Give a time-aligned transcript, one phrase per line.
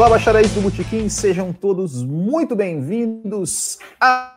[0.00, 4.34] Olá, bacharéis do Botequim, sejam todos muito bem-vindos a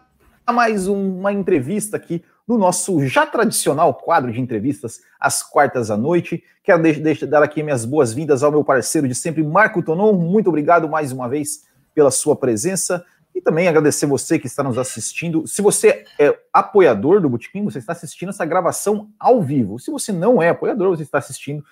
[0.52, 6.44] mais uma entrevista aqui no nosso já tradicional quadro de entrevistas às quartas à noite.
[6.66, 10.12] Quero deixar, dar aqui minhas boas-vindas ao meu parceiro de sempre, Marco Tonon.
[10.12, 11.64] Muito obrigado mais uma vez
[11.96, 15.48] pela sua presença e também agradecer você que está nos assistindo.
[15.48, 19.80] Se você é apoiador do Botequim, você está assistindo essa gravação ao vivo.
[19.80, 21.64] Se você não é apoiador, você está assistindo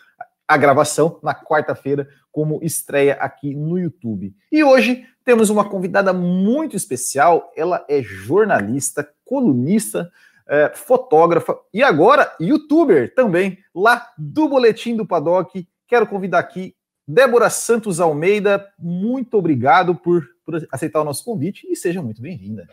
[0.51, 4.35] a gravação na quarta-feira como estreia aqui no YouTube.
[4.51, 7.53] E hoje temos uma convidada muito especial.
[7.55, 10.11] Ela é jornalista, colunista,
[10.45, 15.65] é, fotógrafa e agora youtuber também, lá do Boletim do Paddock.
[15.87, 16.75] Quero convidar aqui
[17.07, 18.67] Débora Santos Almeida.
[18.77, 22.67] Muito obrigado por, por aceitar o nosso convite e seja muito bem-vinda.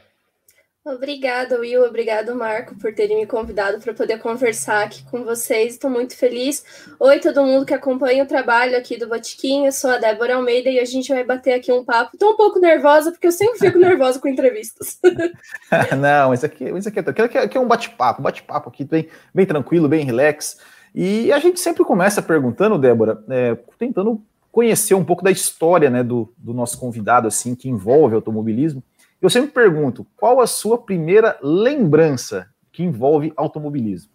[0.89, 1.84] Obrigada, Will.
[1.84, 5.75] Obrigado, Marco, por terem me convidado para poder conversar aqui com vocês.
[5.75, 6.64] Estou muito feliz.
[6.98, 9.66] Oi, todo mundo que acompanha o trabalho aqui do Botiquim.
[9.66, 12.12] Eu sou a Débora Almeida e a gente vai bater aqui um papo.
[12.14, 14.98] Estou um pouco nervosa, porque eu sempre fico nervosa com entrevistas.
[16.00, 19.89] Não, isso aqui, isso aqui, é, aqui é um bate-papo, bate-papo aqui bem, bem tranquilo,
[19.89, 20.59] bem relax.
[20.94, 26.03] E a gente sempre começa perguntando, Débora, é, tentando conhecer um pouco da história né,
[26.03, 28.83] do, do nosso convidado, assim, que envolve automobilismo.
[29.20, 34.10] Eu sempre pergunto, qual a sua primeira lembrança que envolve automobilismo?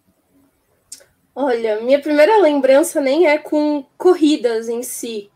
[1.34, 5.30] Olha, minha primeira lembrança nem é com corridas em si,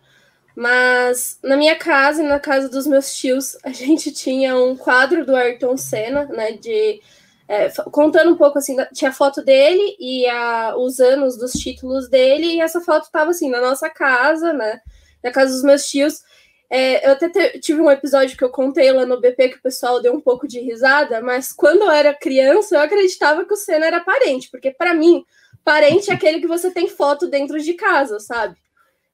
[0.56, 5.36] mas na minha casa na casa dos meus tios, a gente tinha um quadro do
[5.36, 7.03] Ayrton Senna, né, de
[7.48, 12.47] é, contando um pouco assim, tinha foto dele e a, os anos dos títulos dele,
[12.47, 14.80] e essa foto estava assim na nossa casa, né,
[15.22, 16.22] na casa dos meus tios,
[16.70, 20.02] é, eu até tive um episódio que eu contei lá no BP que o pessoal
[20.02, 23.87] deu um pouco de risada, mas quando eu era criança, eu acreditava que o Senna
[23.87, 25.25] era parente, porque para mim,
[25.65, 28.56] parente é aquele que você tem foto dentro de casa, sabe?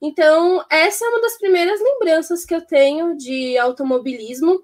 [0.03, 4.63] Então, essa é uma das primeiras lembranças que eu tenho de automobilismo.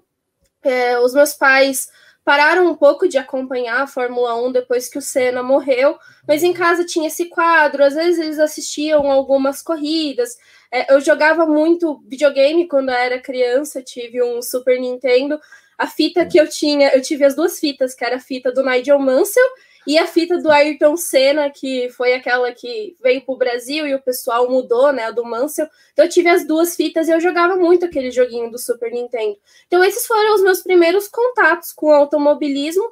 [0.61, 1.89] É, os meus pais
[2.23, 6.53] pararam um pouco de acompanhar a Fórmula 1 depois que o Senna morreu, mas em
[6.53, 10.37] casa tinha esse quadro, às vezes eles assistiam algumas corridas.
[10.71, 15.39] É, eu jogava muito videogame quando eu era criança, tive um Super Nintendo.
[15.77, 18.63] A fita que eu tinha, eu tive as duas fitas, que era a fita do
[18.63, 19.49] Nigel Mansell
[19.85, 23.95] e a fita do Ayrton Senna, que foi aquela que veio para o Brasil e
[23.95, 25.67] o pessoal mudou, né, a do Mansell.
[25.91, 29.37] Então eu tive as duas fitas e eu jogava muito aquele joguinho do Super Nintendo.
[29.67, 32.83] Então esses foram os meus primeiros contatos com o automobilismo.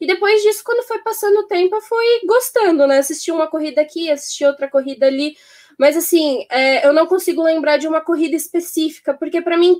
[0.00, 2.98] E depois disso, quando foi passando o tempo, eu fui gostando, né?
[2.98, 5.34] Assisti uma corrida aqui, assisti outra corrida ali.
[5.78, 9.76] Mas assim, é, eu não consigo lembrar de uma corrida específica, porque para mim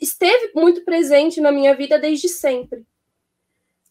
[0.00, 2.84] esteve muito presente na minha vida desde sempre.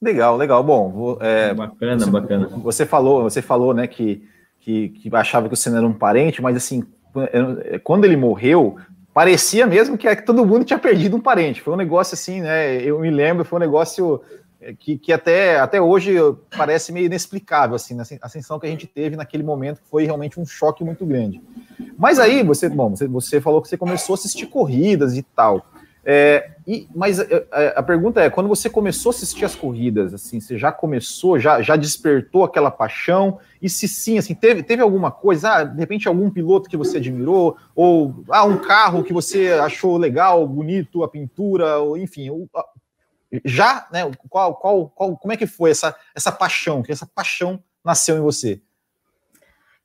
[0.02, 0.64] Legal, legal.
[0.64, 2.48] Bom, é, bacana, você, bacana.
[2.48, 4.28] Você falou, você falou, né, que,
[4.60, 6.84] que, que achava que o Senna era um parente, mas assim,
[7.84, 8.78] quando ele morreu,
[9.14, 11.62] parecia mesmo que, é que todo mundo tinha perdido um parente.
[11.62, 12.76] Foi um negócio assim, né?
[12.82, 14.22] Eu me lembro, foi um negócio
[14.74, 16.16] que, que até, até hoje
[16.56, 20.46] parece meio inexplicável, assim, a ascensão que a gente teve naquele momento foi realmente um
[20.46, 21.42] choque muito grande.
[21.98, 25.66] Mas aí, você, bom, você, você falou que você começou a assistir corridas e tal.
[26.08, 29.56] É, e, mas a, é, é, a, pergunta é, quando você começou a assistir as
[29.56, 33.40] corridas, assim, você já começou, já, já despertou aquela paixão?
[33.60, 36.98] E se sim, assim, teve, teve alguma coisa, ah, de repente algum piloto que você
[36.98, 42.30] admirou, ou ah, um carro que você achou legal, bonito, a pintura, ou enfim,
[43.44, 47.64] já, né, qual, qual, qual, como é que foi essa, essa paixão, que essa paixão
[47.84, 48.62] nasceu em você?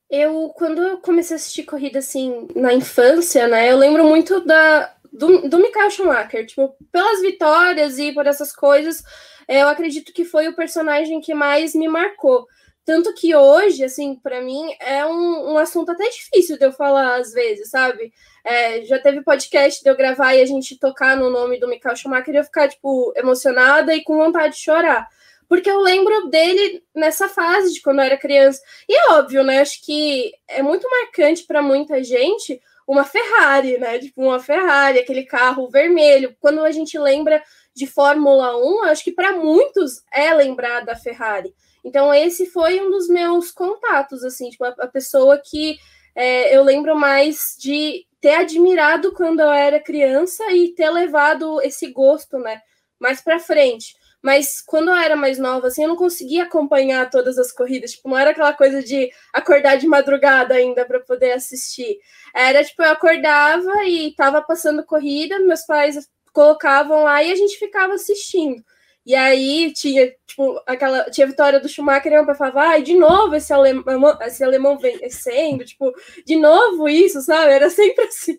[0.08, 4.92] Eu, quando eu comecei a assistir corrida, assim, na infância, né, eu lembro muito da,
[5.12, 9.02] do, do Michael Schumacher, tipo, pelas vitórias e por essas coisas,
[9.48, 12.46] eu acredito que foi o personagem que mais me marcou.
[12.84, 17.16] Tanto que hoje, assim, para mim, é um, um assunto até difícil de eu falar
[17.16, 18.12] às vezes, sabe?
[18.44, 21.96] É, já teve podcast de eu gravar e a gente tocar no nome do Michael
[21.96, 25.06] Schumacher e eu ficar, tipo, emocionada e com vontade de chorar.
[25.48, 28.60] Porque eu lembro dele nessa fase de quando eu era criança.
[28.88, 29.60] E é óbvio, né?
[29.60, 33.98] Acho que é muito marcante para muita gente uma Ferrari, né?
[33.98, 36.36] Tipo, uma Ferrari, aquele carro vermelho.
[36.40, 37.42] Quando a gente lembra
[37.74, 41.54] de Fórmula 1, acho que para muitos é lembrar da Ferrari.
[41.84, 45.78] Então, esse foi um dos meus contatos, assim, tipo, a, a pessoa que
[46.14, 51.90] é, eu lembro mais de ter admirado quando eu era criança e ter levado esse
[51.92, 52.60] gosto, né,
[52.98, 53.94] mais para frente.
[54.22, 57.92] Mas quando eu era mais nova, assim, eu não conseguia acompanhar todas as corridas.
[57.92, 61.98] Tipo, não era aquela coisa de acordar de madrugada ainda para poder assistir.
[62.34, 67.58] Era tipo, eu acordava e tava passando corrida, meus pais colocavam lá e a gente
[67.58, 68.62] ficava assistindo.
[69.04, 71.04] E aí tinha, tipo, aquela.
[71.10, 74.78] Tinha a vitória do Schumacher e pai falava, ai, de novo esse alemão, esse alemão
[74.78, 75.92] vencendo, tipo,
[76.26, 77.52] de novo isso, sabe?
[77.52, 78.38] Era sempre assim.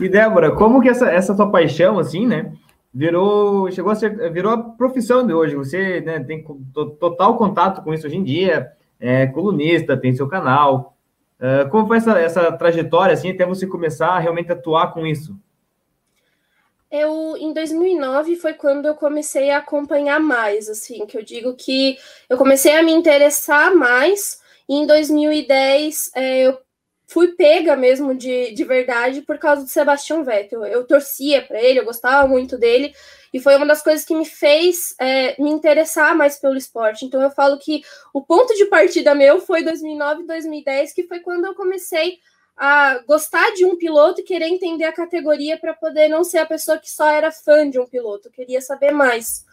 [0.00, 2.52] E Débora, como que essa, essa tua paixão, assim, né,
[2.94, 5.56] virou, chegou a ser, virou a profissão de hoje?
[5.56, 6.42] Você né, tem
[6.98, 10.96] total contato com isso hoje em dia, é colunista, tem seu canal.
[11.38, 15.36] Uh, como foi essa, essa trajetória, assim, até você começar a realmente atuar com isso?
[16.90, 21.98] Eu, em 2009 foi quando eu comecei a acompanhar mais, assim, que eu digo que
[22.28, 26.58] eu comecei a me interessar mais, e em 2010 é, eu
[27.08, 30.64] fui pega mesmo de, de verdade por causa do Sebastian Vettel.
[30.66, 32.94] Eu torcia para ele, eu gostava muito dele,
[33.32, 37.04] e foi uma das coisas que me fez é, me interessar mais pelo esporte.
[37.04, 41.46] Então eu falo que o ponto de partida meu foi 2009, 2010, que foi quando
[41.46, 42.18] eu comecei
[42.56, 46.46] a gostar de um piloto e querer entender a categoria para poder não ser a
[46.46, 49.44] pessoa que só era fã de um piloto, queria saber mais.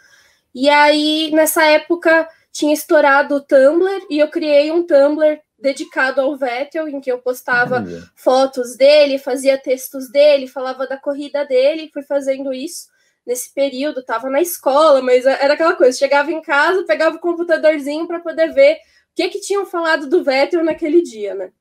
[0.55, 6.37] E aí, nessa época, tinha estourado o Tumblr e eu criei um Tumblr dedicado ao
[6.37, 7.83] Vettel, em que eu postava
[8.15, 12.87] fotos dele, fazia textos dele, falava da corrida dele, fui fazendo isso
[13.25, 18.05] nesse período, estava na escola, mas era aquela coisa, chegava em casa, pegava o computadorzinho
[18.05, 18.79] para poder ver o
[19.15, 21.51] que que tinham falado do Vettel naquele dia, né?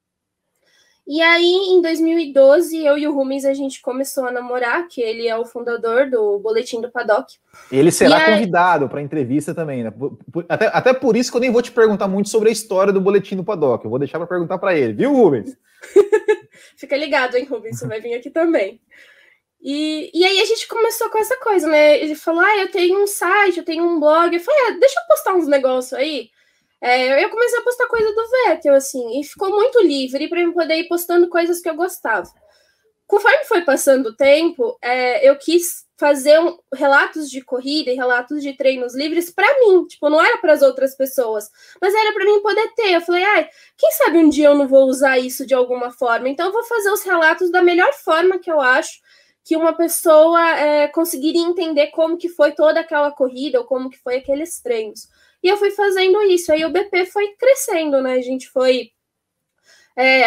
[1.07, 5.27] E aí, em 2012, eu e o Rubens, a gente começou a namorar, que ele
[5.27, 7.39] é o fundador do Boletim do Paddock.
[7.73, 8.35] Ele será aí...
[8.35, 9.93] convidado para entrevista também, né?
[10.49, 13.01] Até, até por isso que eu nem vou te perguntar muito sobre a história do
[13.01, 13.85] Boletim do Paddock.
[13.85, 15.57] Eu vou deixar para perguntar para ele, viu, Rubens?
[16.77, 17.79] Fica ligado, hein, Rubens?
[17.79, 18.81] Você vai vir aqui também.
[19.61, 22.03] E, e aí a gente começou com essa coisa, né?
[22.03, 24.35] Ele falou: Ah, eu tenho um site, eu tenho um blog.
[24.35, 26.31] Eu falei: ah, deixa eu postar uns negócios aí.
[26.83, 30.53] É, eu comecei a postar coisa do Vettel, assim, e ficou muito livre para eu
[30.53, 32.29] poder ir postando coisas que eu gostava.
[33.07, 38.43] Conforme foi passando o tempo, é, eu quis fazer um, relatos de corrida e relatos
[38.43, 41.49] de treinos livres para mim, tipo, não era para as outras pessoas,
[41.81, 42.95] mas era para mim poder ter.
[42.95, 43.49] Eu falei, ai,
[43.79, 46.65] quem sabe um dia eu não vou usar isso de alguma forma, então eu vou
[46.65, 49.01] fazer os relatos da melhor forma que eu acho
[49.45, 53.99] que uma pessoa é, conseguiria entender como que foi toda aquela corrida ou como que
[53.99, 55.07] foi aqueles treinos.
[55.43, 56.53] E eu fui fazendo isso.
[56.53, 58.15] Aí o BP foi crescendo, né?
[58.15, 58.91] A gente foi.
[59.97, 60.23] É,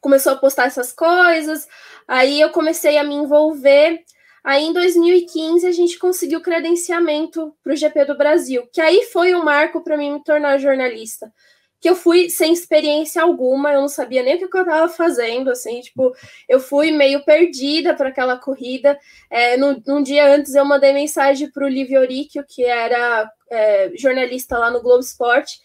[0.00, 1.68] começou a postar essas coisas.
[2.08, 4.02] Aí eu comecei a me envolver.
[4.42, 9.34] Aí em 2015 a gente conseguiu credenciamento para o GP do Brasil, que aí foi
[9.34, 11.30] um marco para mim me tornar jornalista
[11.80, 15.50] que eu fui sem experiência alguma, eu não sabia nem o que eu estava fazendo,
[15.50, 16.14] assim, tipo,
[16.46, 18.98] eu fui meio perdida para aquela corrida.
[19.30, 23.92] É, no, num dia antes eu mandei mensagem para o Livio Oricchio, que era é,
[23.96, 25.58] jornalista lá no Globo Esporte.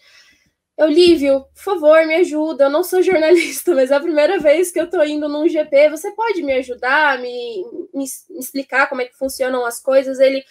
[0.76, 2.64] Eu, Lívio, por favor, me ajuda.
[2.64, 5.90] Eu não sou jornalista, mas é a primeira vez que eu estou indo num GP.
[5.90, 7.62] Você pode me ajudar, me,
[7.94, 10.18] me, me explicar como é que funcionam as coisas?
[10.18, 10.42] Ele,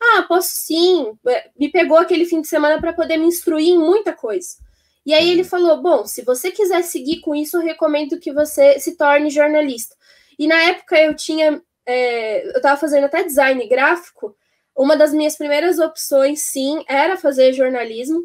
[0.00, 1.18] ah, posso sim.
[1.26, 4.63] É, me pegou aquele fim de semana para poder me instruir em muita coisa.
[5.04, 8.78] E aí ele falou: bom, se você quiser seguir com isso, eu recomendo que você
[8.80, 9.94] se torne jornalista.
[10.38, 14.36] E na época eu tinha, é, eu estava fazendo até design gráfico.
[14.76, 18.24] Uma das minhas primeiras opções, sim, era fazer jornalismo,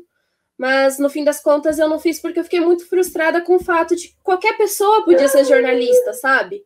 [0.58, 3.64] mas no fim das contas eu não fiz porque eu fiquei muito frustrada com o
[3.64, 6.66] fato de que qualquer pessoa podia ser jornalista, sabe?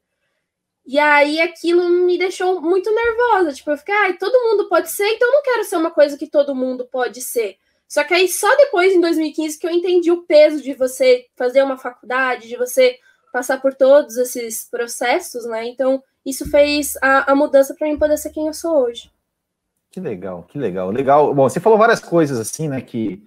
[0.85, 3.53] E aí aquilo me deixou muito nervosa.
[3.53, 6.17] Tipo, eu fiquei, ah, todo mundo pode ser, então eu não quero ser uma coisa
[6.17, 7.57] que todo mundo pode ser.
[7.87, 11.61] Só que aí só depois, em 2015, que eu entendi o peso de você fazer
[11.61, 12.97] uma faculdade, de você
[13.31, 15.67] passar por todos esses processos, né?
[15.67, 19.11] Então, isso fez a, a mudança para mim poder ser quem eu sou hoje.
[19.91, 20.89] Que legal, que legal.
[20.89, 21.33] Legal.
[21.35, 23.23] Bom, você falou várias coisas assim, né, que,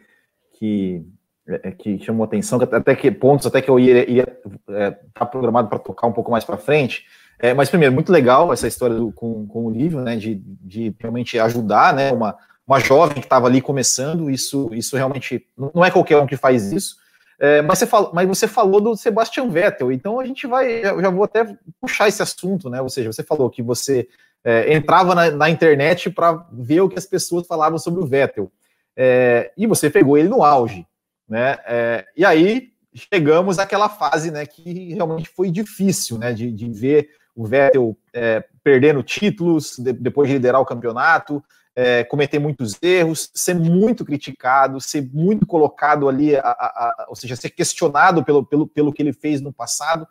[0.54, 1.04] que,
[1.46, 4.38] é, que chamou atenção, até que pontos até que eu ia, ia
[4.70, 7.06] é, tá programado para tocar um pouco mais para frente.
[7.38, 10.94] É, mas primeiro, muito legal essa história do, com, com o Lívio, né, de, de
[10.98, 12.36] realmente ajudar, né, uma,
[12.66, 16.72] uma jovem que estava ali começando, isso, isso realmente não é qualquer um que faz
[16.72, 16.96] isso.
[17.38, 21.00] É, mas, você falou, mas você falou do Sebastian Vettel, então a gente vai, eu
[21.00, 22.80] já vou até puxar esse assunto, né?
[22.80, 24.08] Ou seja, você falou que você
[24.42, 28.50] é, entrava na, na internet para ver o que as pessoas falavam sobre o Vettel,
[28.96, 30.86] é, e você pegou ele no auge,
[31.28, 31.58] né?
[31.66, 37.10] É, e aí chegamos àquela fase, né, que realmente foi difícil, né, de, de ver
[37.34, 41.44] o Vettel é, perdendo títulos de, depois de liderar o campeonato,
[41.76, 47.14] é, cometer muitos erros, ser muito criticado, ser muito colocado ali, a, a, a, ou
[47.14, 50.08] seja, ser questionado pelo, pelo, pelo que ele fez no passado.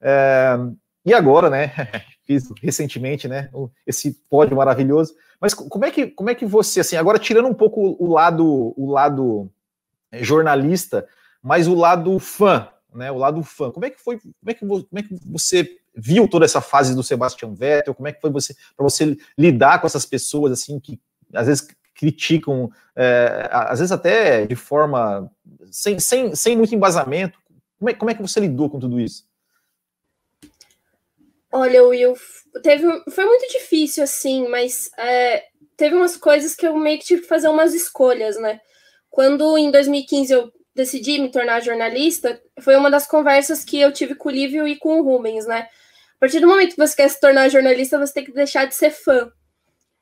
[0.00, 0.56] É,
[1.04, 1.72] e agora, né?
[2.24, 3.50] Fiz recentemente, né?
[3.84, 5.14] Esse pódio maravilhoso.
[5.40, 8.72] Mas como é que, como é que você, assim, agora tirando um pouco o lado,
[8.76, 9.50] o lado
[10.12, 11.08] é, jornalista,
[11.42, 13.10] mas o lado fã, né?
[13.10, 13.72] O lado fã.
[13.72, 14.18] Como é que foi?
[14.20, 17.94] Como é que, como é que você viu toda essa fase do Sebastian Vettel?
[17.94, 21.00] Como é que foi você para você lidar com essas pessoas assim que
[21.34, 25.30] às vezes criticam, é, às vezes até de forma
[25.70, 27.38] sem, sem, sem muito embasamento.
[27.78, 29.26] Como é, como é que você lidou com tudo isso?
[31.50, 32.14] Olha, Will,
[32.62, 35.44] teve, foi muito difícil, assim, mas é,
[35.76, 38.60] teve umas coisas que eu meio que tive que fazer umas escolhas, né?
[39.08, 44.14] Quando em 2015 eu decidi me tornar jornalista, foi uma das conversas que eu tive
[44.14, 45.68] com o Lívio e com o Rubens, né?
[46.16, 48.74] A partir do momento que você quer se tornar jornalista, você tem que deixar de
[48.74, 49.32] ser fã.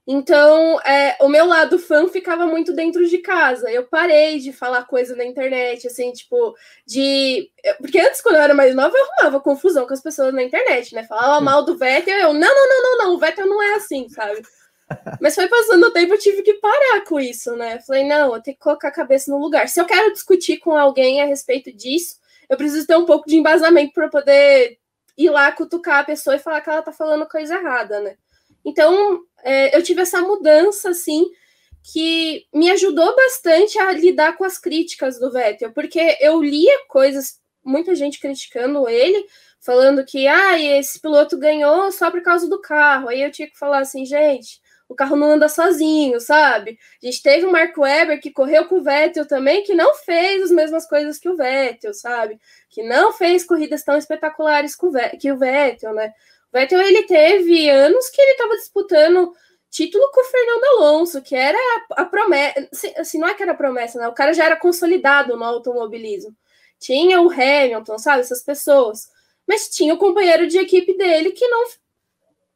[0.06, 3.68] Então, é, o meu lado fã ficava muito dentro de casa.
[3.70, 6.54] Eu parei de falar coisa na internet, assim, tipo,
[6.86, 7.50] de.
[7.78, 10.94] Porque antes, quando eu era mais nova, eu arrumava confusão com as pessoas na internet,
[10.94, 11.02] né?
[11.02, 14.08] Falava mal do Vettel, eu, não, não, não, não, não, o Vettel não é assim,
[14.08, 14.42] sabe?
[15.20, 17.80] Mas foi passando o tempo, eu tive que parar com isso, né?
[17.80, 19.68] Falei, não, eu tenho que colocar a cabeça no lugar.
[19.68, 22.16] Se eu quero discutir com alguém a respeito disso,
[22.48, 24.78] eu preciso ter um pouco de embasamento para poder
[25.18, 28.16] ir lá cutucar a pessoa e falar que ela tá falando coisa errada, né?
[28.66, 31.24] Então, é, eu tive essa mudança, assim,
[31.92, 37.38] que me ajudou bastante a lidar com as críticas do Vettel, porque eu lia coisas,
[37.64, 39.24] muita gente criticando ele,
[39.60, 43.08] falando que, ah, esse piloto ganhou só por causa do carro.
[43.08, 46.78] Aí eu tinha que falar assim, gente, o carro não anda sozinho, sabe?
[47.02, 50.42] A gente teve o Mark Webber que correu com o Vettel também, que não fez
[50.42, 52.38] as mesmas coisas que o Vettel, sabe?
[52.68, 56.12] Que não fez corridas tão espetaculares que o Vettel, né?
[56.56, 59.32] Vettel ele teve anos que ele estava disputando
[59.70, 63.54] título com o Fernando Alonso, que era a, a promessa, assim, não é que era
[63.54, 64.08] promessa, né?
[64.08, 66.34] O cara já era consolidado no automobilismo.
[66.78, 69.10] Tinha o Hamilton, sabe, essas pessoas.
[69.46, 71.64] Mas tinha o companheiro de equipe dele que não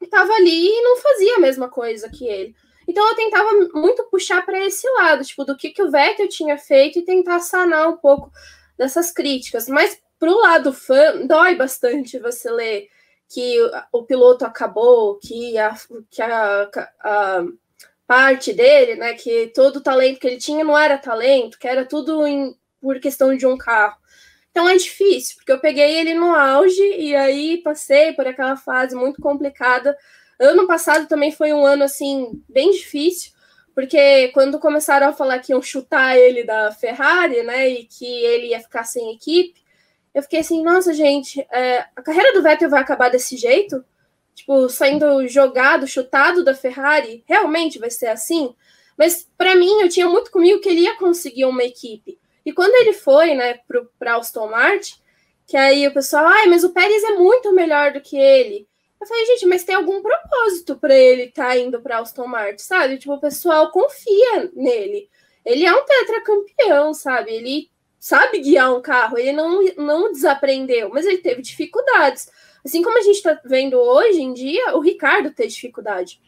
[0.01, 2.55] estava ali e não fazia a mesma coisa que ele.
[2.89, 6.57] Então eu tentava muito puxar para esse lado, tipo, do que, que o Vettel tinha
[6.57, 8.33] feito e tentar sanar um pouco
[8.79, 9.69] dessas críticas.
[9.69, 12.89] Mas pro lado fã, dói bastante você ler
[13.31, 13.59] que
[13.93, 15.75] o piloto acabou, que a,
[16.11, 16.69] que a,
[17.01, 17.45] a
[18.05, 21.87] parte dele, né, que todo o talento que ele tinha não era talento, que era
[21.87, 23.97] tudo em, por questão de um carro.
[24.51, 28.97] Então é difícil, porque eu peguei ele no auge e aí passei por aquela fase
[28.97, 29.97] muito complicada.
[30.41, 33.31] Ano passado também foi um ano assim bem difícil,
[33.77, 38.49] porque quando começaram a falar que iam chutar ele da Ferrari, né, e que ele
[38.49, 39.63] ia ficar sem equipe,
[40.15, 43.85] eu fiquei assim, nossa, gente, é, a carreira do Vettel vai acabar desse jeito?
[44.35, 47.25] Tipo, saindo jogado, chutado da Ferrari?
[47.27, 48.55] Realmente vai ser assim?
[48.97, 52.19] Mas para mim, eu tinha muito comigo que ele ia conseguir uma equipe.
[52.45, 53.61] E quando ele foi, né,
[53.99, 54.95] para Aston Martin,
[55.47, 58.69] que aí o pessoal, ai, mas o Pérez é muito melhor do que ele.
[59.01, 62.63] Eu falei, gente, mas tem algum propósito para ele estar tá indo para Aston Martin,
[62.63, 62.99] sabe?
[62.99, 65.09] Tipo, o pessoal confia nele.
[65.45, 67.33] Ele é um tetracampeão, sabe?
[67.33, 72.31] Ele sabe guiar um carro, ele não, não desaprendeu, mas ele teve dificuldades.
[72.65, 76.19] Assim como a gente está vendo hoje em dia, o Ricardo teve dificuldade.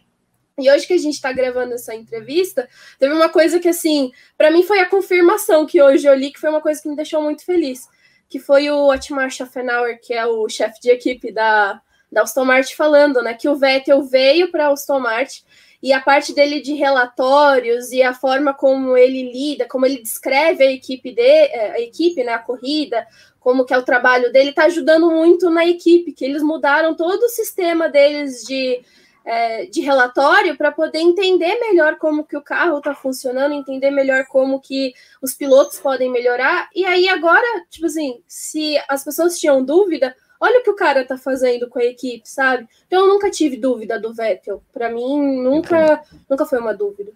[0.59, 4.51] E hoje que a gente está gravando essa entrevista, teve uma coisa que, assim, para
[4.51, 7.23] mim foi a confirmação que hoje eu li, que foi uma coisa que me deixou
[7.23, 7.89] muito feliz,
[8.29, 12.75] que foi o Otmar Schaffenauer, que é o chefe de equipe da, da Aston Martin,
[12.75, 15.43] falando, né, que o Vettel veio para a Aston Martin
[15.83, 20.65] e a parte dele de relatórios e a forma como ele lida, como ele descreve
[20.65, 23.05] a equipe de, é, a equipe, né, a corrida,
[23.41, 27.25] como que é o trabalho dele, está ajudando muito na equipe, que eles mudaram todo
[27.25, 28.81] o sistema deles de,
[29.25, 34.27] é, de relatório para poder entender melhor como que o carro está funcionando, entender melhor
[34.27, 36.71] como que os pilotos podem melhorar.
[36.73, 41.07] E aí agora, tipo assim, se as pessoas tinham dúvida, olha o que o cara
[41.07, 42.67] tá fazendo com a equipe, sabe?
[42.89, 44.61] Então eu nunca tive dúvida do Vettel.
[44.73, 47.13] Para mim, nunca, nunca foi uma dúvida.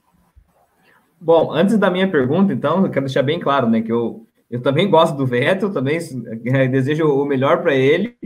[1.20, 4.62] Bom, antes da minha pergunta, então, eu quero deixar bem claro, né, que eu, eu
[4.62, 5.98] também gosto do Vettel, também
[6.44, 8.16] é, desejo o melhor para ele.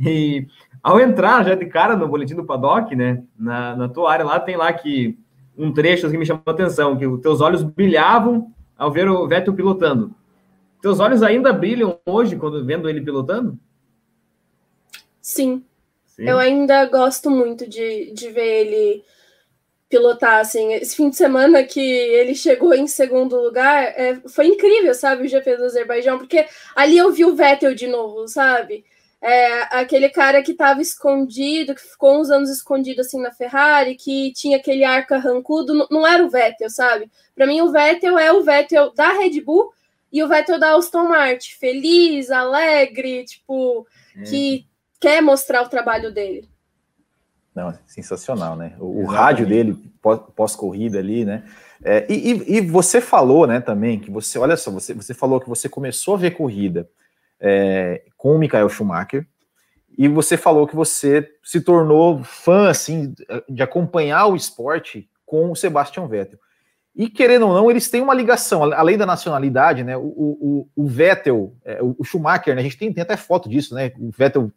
[0.00, 0.46] E
[0.82, 4.40] ao entrar já de cara no boletim do paddock, né, na, na tua área lá,
[4.40, 5.16] tem lá que
[5.56, 9.26] um trecho que me chamou a atenção, que os teus olhos brilhavam ao ver o
[9.28, 10.10] Vettel pilotando.
[10.82, 13.56] Teus olhos ainda brilham hoje quando vendo ele pilotando?
[15.26, 15.64] Sim.
[16.06, 16.28] Sim.
[16.28, 19.04] Eu ainda gosto muito de, de ver ele
[19.88, 20.72] pilotar, assim.
[20.74, 25.28] Esse fim de semana que ele chegou em segundo lugar, é, foi incrível, sabe, o
[25.28, 28.84] GP do Azerbaijão, porque ali eu vi o Vettel de novo, sabe?
[29.20, 34.32] É, aquele cara que estava escondido, que ficou uns anos escondido assim na Ferrari, que
[34.32, 37.10] tinha aquele ar carrancudo, não, não era o Vettel, sabe?
[37.34, 39.72] Para mim, o Vettel é o Vettel da Red Bull
[40.12, 43.84] e o Vettel da Aston Martin, feliz, alegre, tipo,
[44.16, 44.22] é.
[44.22, 44.66] que
[45.06, 46.48] quer mostrar o trabalho dele.
[47.54, 48.74] Não, sensacional, né?
[48.80, 49.80] O, o rádio dele
[50.34, 51.44] pós-corrida ali, né?
[51.84, 55.48] É, e, e, você falou, né, também, que você, olha só, você, você falou que
[55.48, 56.88] você começou a ver corrida
[57.38, 59.26] é, com o Michael Schumacher,
[59.96, 63.14] e você falou que você se tornou fã, assim,
[63.48, 66.38] de acompanhar o esporte com o Sebastian Vettel.
[66.94, 69.96] E querendo ou não, eles têm uma ligação, além da nacionalidade, né?
[69.96, 72.60] O, o, o Vettel, é, o Schumacher, né?
[72.60, 73.92] A gente tem, tem até foto disso, né?
[73.98, 74.50] O Vettel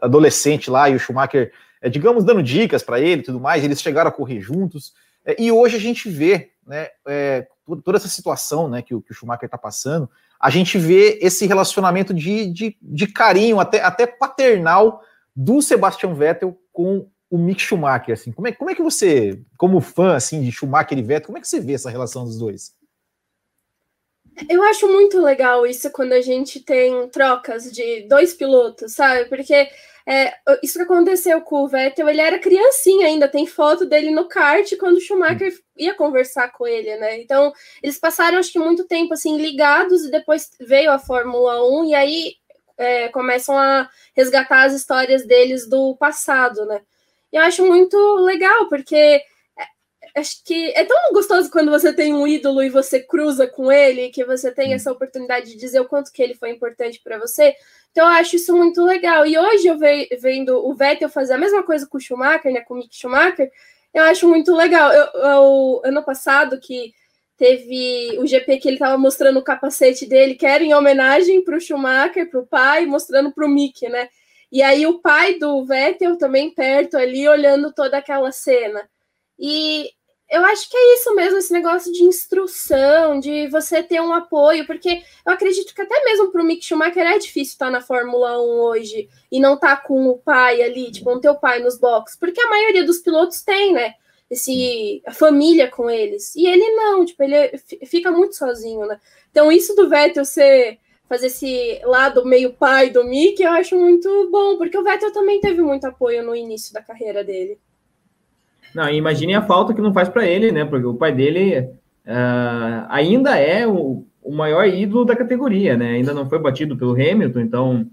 [0.00, 3.80] adolescente lá e o Schumacher, é, digamos, dando dicas para ele e tudo mais, eles
[3.80, 4.92] chegaram a correr juntos.
[5.24, 7.46] É, e hoje a gente vê né, é,
[7.84, 10.08] toda essa situação né, que, o, que o Schumacher está passando,
[10.40, 15.00] a gente vê esse relacionamento de, de, de carinho, até, até paternal,
[15.34, 18.12] do Sebastian Vettel com o Mick Schumacher.
[18.12, 18.32] Assim.
[18.32, 21.40] Como, é, como é que você, como fã assim, de Schumacher e Vettel, como é
[21.40, 22.74] que você vê essa relação dos dois?
[24.48, 29.26] Eu acho muito legal isso quando a gente tem trocas de dois pilotos, sabe?
[29.28, 29.68] Porque
[30.06, 34.28] é, isso que aconteceu com o Vettel, ele era criancinha ainda, tem foto dele no
[34.28, 37.20] kart quando o Schumacher ia conversar com ele, né?
[37.20, 41.84] Então, eles passaram, acho que, muito tempo, assim, ligados, e depois veio a Fórmula 1,
[41.86, 42.34] e aí
[42.76, 46.80] é, começam a resgatar as histórias deles do passado, né?
[47.32, 49.22] E eu acho muito legal, porque
[50.14, 54.10] acho que é tão gostoso quando você tem um ídolo e você cruza com ele,
[54.10, 57.54] que você tem essa oportunidade de dizer o quanto que ele foi importante para você.
[57.90, 59.26] Então eu acho isso muito legal.
[59.26, 62.60] E hoje eu ve vendo o Vettel fazer a mesma coisa com o Schumacher, né,
[62.60, 63.50] com o Mick Schumacher,
[63.92, 64.92] eu acho muito legal.
[64.92, 66.94] Eu, eu ano passado que
[67.36, 71.56] teve o GP que ele estava mostrando o capacete dele, que era em homenagem para
[71.56, 74.08] o Schumacher, para o pai, mostrando para o Mick, né?
[74.50, 78.88] E aí o pai do Vettel também perto ali, olhando toda aquela cena.
[79.38, 79.90] E
[80.28, 84.66] eu acho que é isso mesmo, esse negócio de instrução, de você ter um apoio,
[84.66, 88.40] porque eu acredito que até mesmo para o Mick Schumacher é difícil estar na Fórmula
[88.40, 91.58] 1 hoje e não estar tá com o pai ali, tipo, não ter o pai
[91.58, 93.94] nos boxes, porque a maioria dos pilotos tem, né?
[94.30, 96.34] Esse, a família com eles.
[96.34, 98.98] E ele não, tipo, ele fica muito sozinho, né?
[99.30, 104.30] Então, isso do Vettel ser fazer esse lado meio pai do Mick, eu acho muito
[104.30, 107.60] bom, porque o Vettel também teve muito apoio no início da carreira dele.
[108.74, 110.64] Não, imagine a falta que não faz para ele, né?
[110.64, 115.92] Porque o pai dele uh, ainda é o, o, maior ídolo da categoria, né?
[115.92, 117.86] Ainda não foi batido pelo Hamilton, então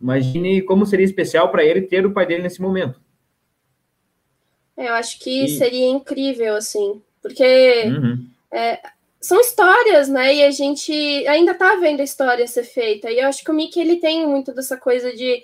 [0.00, 3.00] imagine como seria especial para ele ter o pai dele nesse momento.
[4.76, 5.48] É, eu acho que e...
[5.48, 8.26] seria incrível, assim, porque uhum.
[8.50, 8.80] é,
[9.20, 10.34] são histórias, né?
[10.34, 10.92] E a gente
[11.28, 13.10] ainda tá vendo a história ser feita.
[13.10, 15.42] E eu acho que o Mickey ele tem muito dessa coisa de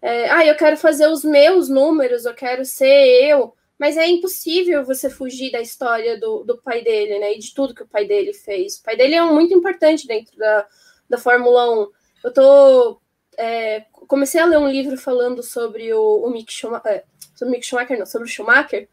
[0.00, 2.86] é, ah, eu quero fazer os meus números, eu quero ser
[3.24, 7.34] eu mas é impossível você fugir da história do, do pai dele, né?
[7.34, 8.76] E de tudo que o pai dele fez.
[8.76, 10.66] O pai dele é muito importante dentro da,
[11.08, 11.90] da Fórmula 1.
[12.24, 13.00] Eu tô.
[13.38, 16.90] É, comecei a ler um livro falando sobre o, o Mick Schumacher.
[16.90, 18.88] É, sobre o Mick Schumacher, não, sobre o Schumacher.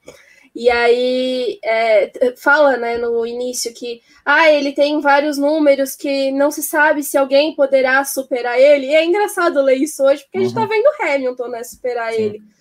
[0.56, 6.52] E aí é, fala né, no início que ah, ele tem vários números que não
[6.52, 8.88] se sabe se alguém poderá superar ele.
[8.88, 10.44] E é engraçado ler isso hoje, porque uhum.
[10.44, 10.68] a gente tá uhum.
[10.68, 12.22] vendo o Hamilton né, superar Sim.
[12.22, 12.53] ele.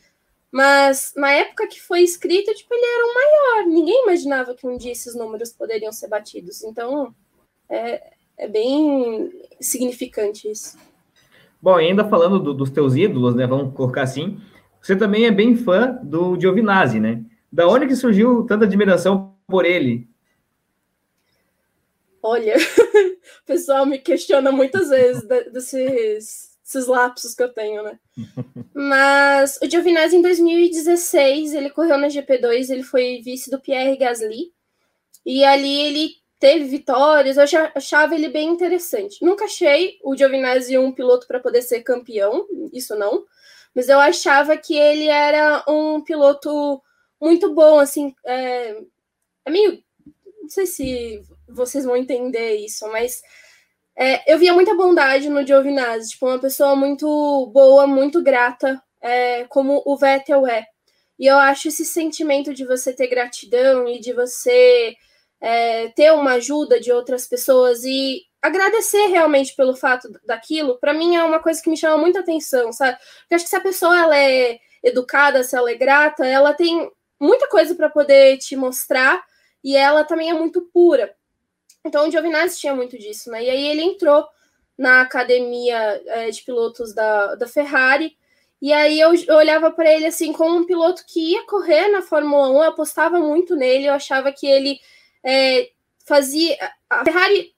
[0.53, 3.67] Mas na época que foi escrito, tipo, ele era um maior.
[3.73, 6.63] Ninguém imaginava que um dia esses números poderiam ser batidos.
[6.63, 7.15] Então,
[7.71, 10.77] é, é bem significante isso.
[11.61, 13.47] Bom, ainda falando do, dos teus ídolos, né?
[13.47, 14.39] Vamos colocar assim.
[14.79, 17.25] Você também é bem fã do Giovinazzi, né?
[17.51, 20.07] Da onde que surgiu tanta admiração por ele?
[22.23, 22.57] Olha,
[23.43, 27.99] o pessoal me questiona muitas vezes desses esses lapsos que eu tenho, né?
[28.75, 34.53] Mas o Giovinazzi, em 2016, ele correu na GP2, ele foi vice do Pierre Gasly,
[35.25, 39.25] e ali ele teve vitórias, eu achava ele bem interessante.
[39.25, 43.25] Nunca achei o Giovinazzi um piloto para poder ser campeão, isso não,
[43.75, 46.83] mas eu achava que ele era um piloto
[47.21, 48.77] muito bom, assim, é,
[49.45, 49.83] é meio,
[50.43, 53.23] não sei se vocês vão entender isso, mas
[53.97, 59.45] é, eu via muita bondade no Giovinazzi, tipo, uma pessoa muito boa, muito grata, é,
[59.45, 60.67] como o Vettel é.
[61.19, 64.97] E eu acho esse sentimento de você ter gratidão e de você
[65.41, 71.15] é, ter uma ajuda de outras pessoas e agradecer realmente pelo fato daquilo, para mim
[71.15, 72.99] é uma coisa que me chama muita atenção, sabe?
[73.21, 76.91] Porque acho que se a pessoa ela é educada, se ela é grata, ela tem
[77.21, 79.23] muita coisa para poder te mostrar
[79.63, 81.15] e ela também é muito pura.
[81.85, 83.45] Então o Giovinazzi tinha muito disso, né?
[83.45, 84.27] E aí ele entrou
[84.79, 88.17] na academia é, de pilotos da, da Ferrari.
[88.61, 92.01] E aí eu, eu olhava para ele assim como um piloto que ia correr na
[92.03, 94.79] Fórmula 1, eu apostava muito nele, eu achava que ele
[95.25, 95.71] é,
[96.05, 96.57] fazia.
[96.89, 97.53] A Ferrari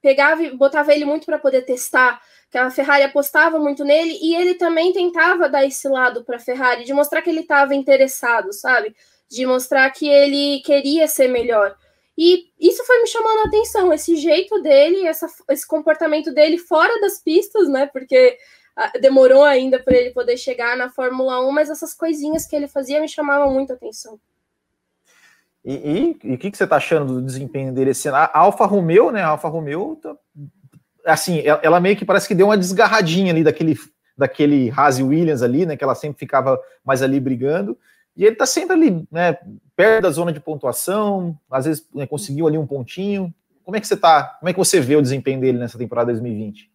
[0.00, 4.36] pegava e botava ele muito para poder testar, que a Ferrari apostava muito nele, e
[4.36, 8.52] ele também tentava dar esse lado para a Ferrari, de mostrar que ele estava interessado,
[8.52, 8.94] sabe?
[9.28, 11.76] De mostrar que ele queria ser melhor.
[12.16, 16.98] E isso foi me chamando a atenção, esse jeito dele, essa, esse comportamento dele fora
[17.00, 17.86] das pistas, né?
[17.86, 18.38] Porque
[18.74, 22.68] ah, demorou ainda para ele poder chegar na Fórmula 1, mas essas coisinhas que ele
[22.68, 24.18] fazia me chamavam muito a atenção.
[25.68, 28.18] E, o que, que você está achando do desempenho dele esse ano?
[28.18, 29.22] A Alfa Romeo, né?
[29.22, 30.16] A Alfa Romeo, tá,
[31.04, 33.76] assim, ela, ela, meio que parece que deu uma desgarradinha ali daquele,
[34.16, 35.76] daquele Haas Williams ali, né?
[35.76, 37.76] Que ela sempre ficava mais ali brigando.
[38.16, 39.38] E ele tá sempre ali, né?
[39.74, 43.32] Perto da zona de pontuação, às vezes né, conseguiu ali um pontinho.
[43.62, 44.36] Como é que você tá?
[44.40, 46.70] Como é que você vê o desempenho dele nessa temporada 2020?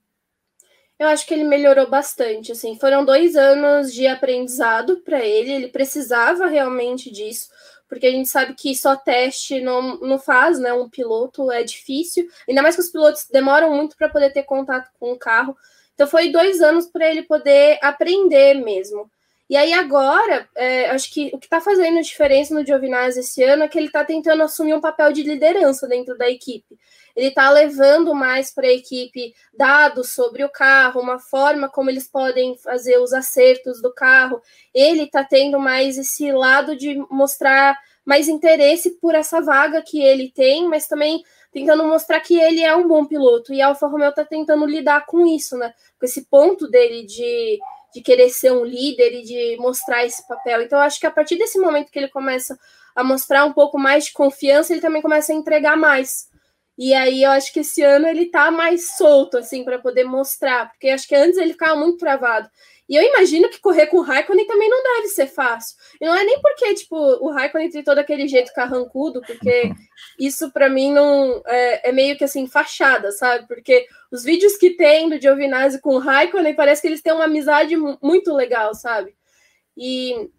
[0.99, 2.51] Eu acho que ele melhorou bastante.
[2.51, 5.51] Assim, foram dois anos de aprendizado para ele.
[5.51, 7.49] Ele precisava realmente disso
[7.91, 10.71] porque a gente sabe que só teste não, não faz, né?
[10.71, 14.89] Um piloto é difícil, ainda mais que os pilotos demoram muito para poder ter contato
[14.97, 15.58] com o carro.
[15.93, 19.12] Então foi dois anos para ele poder aprender mesmo.
[19.52, 23.64] E aí agora, é, acho que o que está fazendo diferença no Giovinazzi esse ano
[23.64, 26.80] é que ele está tentando assumir um papel de liderança dentro da equipe.
[27.14, 32.08] Ele está levando mais para a equipe dados sobre o carro, uma forma como eles
[32.08, 34.42] podem fazer os acertos do carro.
[34.74, 40.32] Ele está tendo mais esse lado de mostrar mais interesse por essa vaga que ele
[40.34, 43.54] tem, mas também tentando mostrar que ele é um bom piloto.
[43.54, 45.74] E a Alfa Romeo está tentando lidar com isso, né?
[46.00, 47.60] Com esse ponto dele de
[47.93, 50.62] de querer ser um líder e de mostrar esse papel.
[50.62, 52.58] Então, acho que a partir desse momento que ele começa
[52.95, 56.30] a mostrar um pouco mais de confiança, ele também começa a entregar mais.
[56.77, 60.69] E aí eu acho que esse ano ele tá mais solto, assim, para poder mostrar,
[60.69, 62.49] porque acho que antes ele ficava muito travado.
[62.91, 65.77] E eu imagino que correr com o Raikkonen também não deve ser fácil.
[66.01, 69.71] E não é nem porque, tipo, o Raikkonen tem todo aquele jeito carrancudo, porque
[70.19, 73.47] isso para mim não é, é, meio que assim, fachada, sabe?
[73.47, 77.23] Porque os vídeos que tem do Giovinazzi com o Raikkonen parece que eles têm uma
[77.23, 79.15] amizade muito legal, sabe?
[79.77, 80.30] E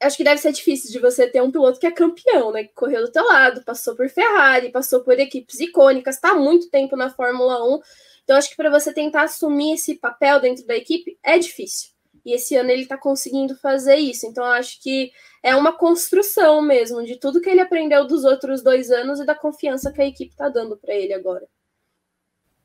[0.00, 2.62] acho que deve ser difícil de você ter um piloto que é campeão, né?
[2.62, 6.70] Que correu do teu lado, passou por Ferrari, passou por equipes icônicas, está há muito
[6.70, 7.80] tempo na Fórmula 1
[8.26, 11.90] então, acho que para você tentar assumir esse papel dentro da equipe é difícil.
[12.24, 14.26] E esse ano ele está conseguindo fazer isso.
[14.26, 15.12] Então, acho que
[15.44, 19.32] é uma construção mesmo de tudo que ele aprendeu dos outros dois anos e da
[19.32, 21.46] confiança que a equipe está dando para ele agora.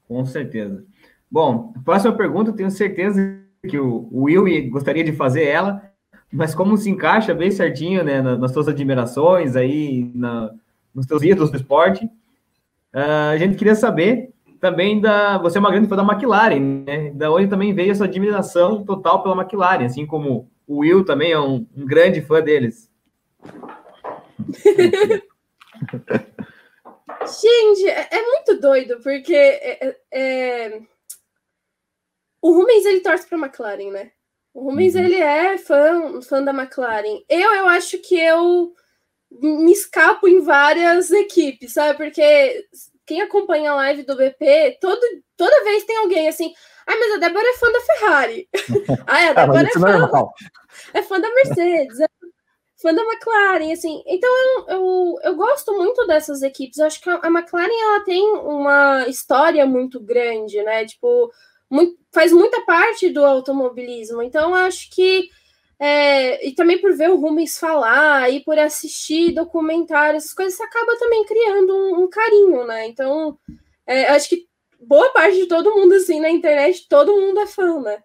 [0.07, 0.83] Com certeza.
[1.29, 3.21] Bom, próxima pergunta, tenho certeza
[3.69, 5.93] que o Will gostaria de fazer ela,
[6.31, 10.51] mas como se encaixa bem certinho né, nas suas admirações aí, na,
[10.91, 14.30] nos seus ídolos do esporte, uh, a gente queria saber
[14.61, 15.39] também da.
[15.39, 17.09] Você é uma grande fã da McLaren, né?
[17.11, 21.39] Da onde também veio essa admiração total pela McLaren, assim como o Will também é
[21.39, 22.89] um, um grande fã deles.
[27.41, 30.81] Gente, é, é, muito doido, porque é, é, é
[32.41, 34.11] o Rubens ele torce para a McLaren, né?
[34.53, 35.01] O Rubens uhum.
[35.01, 37.23] ele é fã, fã da McLaren.
[37.27, 38.73] Eu, eu acho que eu
[39.31, 41.97] me escapo em várias equipes, sabe?
[41.97, 42.65] Porque
[43.11, 45.01] quem acompanha a live do BP, todo,
[45.35, 46.53] toda vez tem alguém assim.
[46.87, 48.49] Ah, mas a Débora é fã da Ferrari.
[49.05, 50.29] ah, a ah, Débora é, fã,
[50.93, 52.07] é fã da Mercedes, é
[52.81, 54.01] fã da McLaren, assim.
[54.07, 56.77] Então eu, eu, eu gosto muito dessas equipes.
[56.77, 60.85] Eu acho que a McLaren ela tem uma história muito grande, né?
[60.85, 61.29] Tipo,
[61.69, 64.23] muito, faz muita parte do automobilismo.
[64.23, 65.29] Então eu acho que
[65.83, 70.95] é, e também por ver o Rubens falar e por assistir documentários, essas coisas, acaba
[70.99, 72.85] também criando um, um carinho, né?
[72.85, 73.35] Então,
[73.87, 74.45] é, acho que
[74.79, 77.97] boa parte de todo mundo, assim, na internet, todo mundo é fã, né?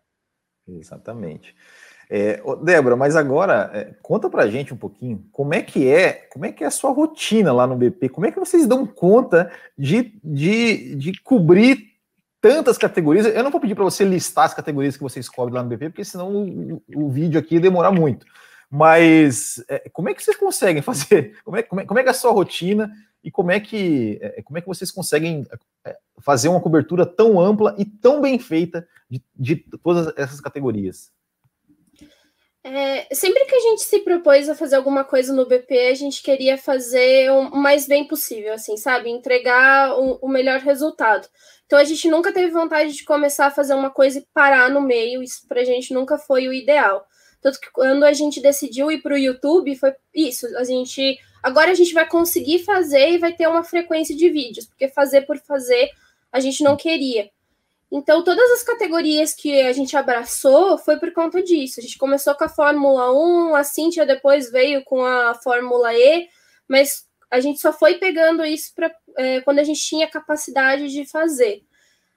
[0.67, 1.55] Exatamente.
[2.09, 6.47] É, Débora, mas agora é, conta pra gente um pouquinho como é que é, como
[6.47, 9.53] é que é a sua rotina lá no BP, como é que vocês dão conta
[9.77, 11.95] de, de, de cobrir
[12.40, 13.27] tantas categorias.
[13.27, 15.90] Eu não vou pedir para você listar as categorias que vocês cobrem lá no BP,
[15.90, 18.27] porque senão o, o vídeo aqui demora muito.
[18.70, 21.38] Mas é, como é que vocês conseguem fazer?
[21.44, 22.90] Como é, como, é, como é que é a sua rotina
[23.22, 25.46] e como é que, é, como é que vocês conseguem
[25.85, 31.11] é, fazer uma cobertura tão ampla e tão bem feita de, de todas essas categorias?
[32.68, 36.20] É, sempre que a gente se propôs a fazer alguma coisa no BP, a gente
[36.20, 39.09] queria fazer o mais bem possível, assim, sabe?
[39.09, 41.29] Entregar o, o melhor resultado.
[41.64, 44.81] Então a gente nunca teve vontade de começar a fazer uma coisa e parar no
[44.81, 47.07] meio, isso pra gente nunca foi o ideal.
[47.40, 50.48] Tanto que quando a gente decidiu ir para o YouTube, foi isso.
[50.57, 51.16] A gente.
[51.44, 55.22] Agora a gente vai conseguir fazer e vai ter uma frequência de vídeos, porque fazer
[55.22, 55.88] por fazer
[56.33, 57.31] a gente não queria.
[57.90, 61.79] Então, todas as categorias que a gente abraçou foi por conta disso.
[61.79, 66.29] A gente começou com a Fórmula 1, a Cintia depois veio com a Fórmula E,
[66.68, 71.07] mas a gente só foi pegando isso para é, quando a gente tinha capacidade de
[71.07, 71.62] fazer.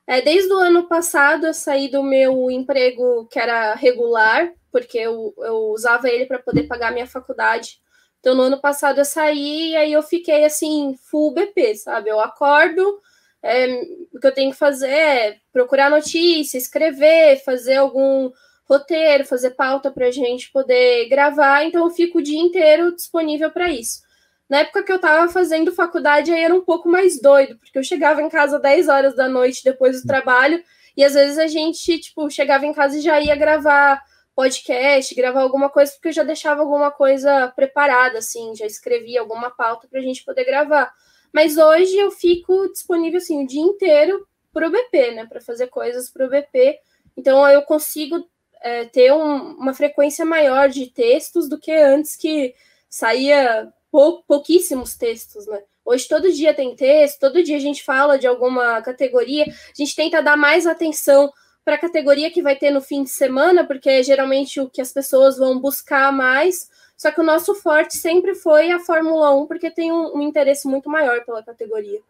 [0.08, 5.34] É, desde o ano passado eu saí do meu emprego que era regular, porque eu,
[5.38, 7.80] eu usava ele para poder pagar minha faculdade.
[8.20, 12.10] Então, no ano passado eu saí e aí eu fiquei assim, full BP, sabe?
[12.10, 13.00] Eu acordo,
[13.44, 13.82] é,
[14.14, 18.32] o que eu tenho que fazer é procurar notícia, escrever, fazer algum
[18.70, 21.64] roteiro, fazer pauta para a gente poder gravar.
[21.64, 24.02] Então, eu fico o dia inteiro disponível para isso.
[24.50, 27.84] Na época que eu estava fazendo faculdade, aí era um pouco mais doido, porque eu
[27.84, 30.64] chegava em casa 10 horas da noite depois do trabalho,
[30.98, 34.04] E às vezes a gente, tipo, chegava em casa e já ia gravar
[34.36, 39.50] podcast, gravar alguma coisa, porque eu já deixava alguma coisa preparada, assim, já escrevia alguma
[39.52, 40.92] pauta para a gente poder gravar.
[41.34, 45.68] Mas hoje eu fico disponível, assim, o dia inteiro para o BP, né, para fazer
[45.68, 46.80] coisas para o BP.
[47.16, 48.28] Então eu consigo
[48.62, 52.54] é, ter um, uma frequência maior de textos do que antes, que
[52.90, 55.62] saía pou, pouquíssimos textos, né?
[55.86, 59.96] Hoje todo dia tem texto, todo dia a gente fala de alguma categoria, a gente
[59.96, 61.32] tenta dar mais atenção
[61.66, 64.82] para a categoria que vai ter no fim de semana, porque é geralmente o que
[64.82, 66.70] as pessoas vão buscar mais.
[67.00, 70.68] Só que o nosso forte sempre foi a Fórmula 1, porque tem um, um interesse
[70.68, 72.02] muito maior pela categoria.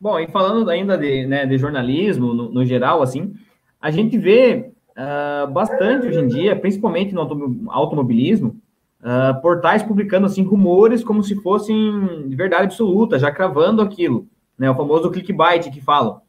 [0.00, 3.34] Bom, e falando ainda de, né, de jornalismo, no, no geral, assim,
[3.80, 8.60] a gente vê uh, bastante hoje em dia, principalmente no automobilismo,
[9.00, 14.24] uh, portais publicando assim rumores como se fossem de verdade absoluta, já cravando aquilo,
[14.56, 14.70] né?
[14.70, 16.20] O famoso clickbait que falam.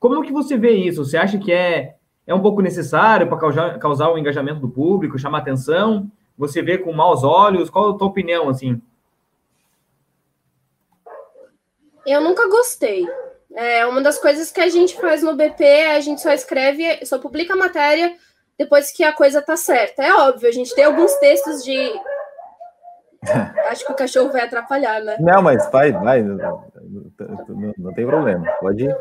[0.00, 1.04] Como que você vê isso?
[1.04, 1.97] Você acha que é,
[2.28, 6.10] é um pouco necessário para causar, causar o engajamento do público, chamar atenção?
[6.36, 7.70] Você vê com maus olhos?
[7.70, 8.80] Qual a tua opinião, assim?
[12.06, 13.08] Eu nunca gostei.
[13.54, 17.18] É uma das coisas que a gente faz no BP, a gente só escreve, só
[17.18, 18.14] publica a matéria
[18.58, 20.02] depois que a coisa tá certa.
[20.02, 21.92] É óbvio, a gente tem alguns textos de.
[23.70, 25.16] Acho que o cachorro vai atrapalhar, né?
[25.18, 26.22] Não, mas vai, vai.
[26.22, 28.44] Não, não, não tem problema.
[28.60, 28.96] Pode ir.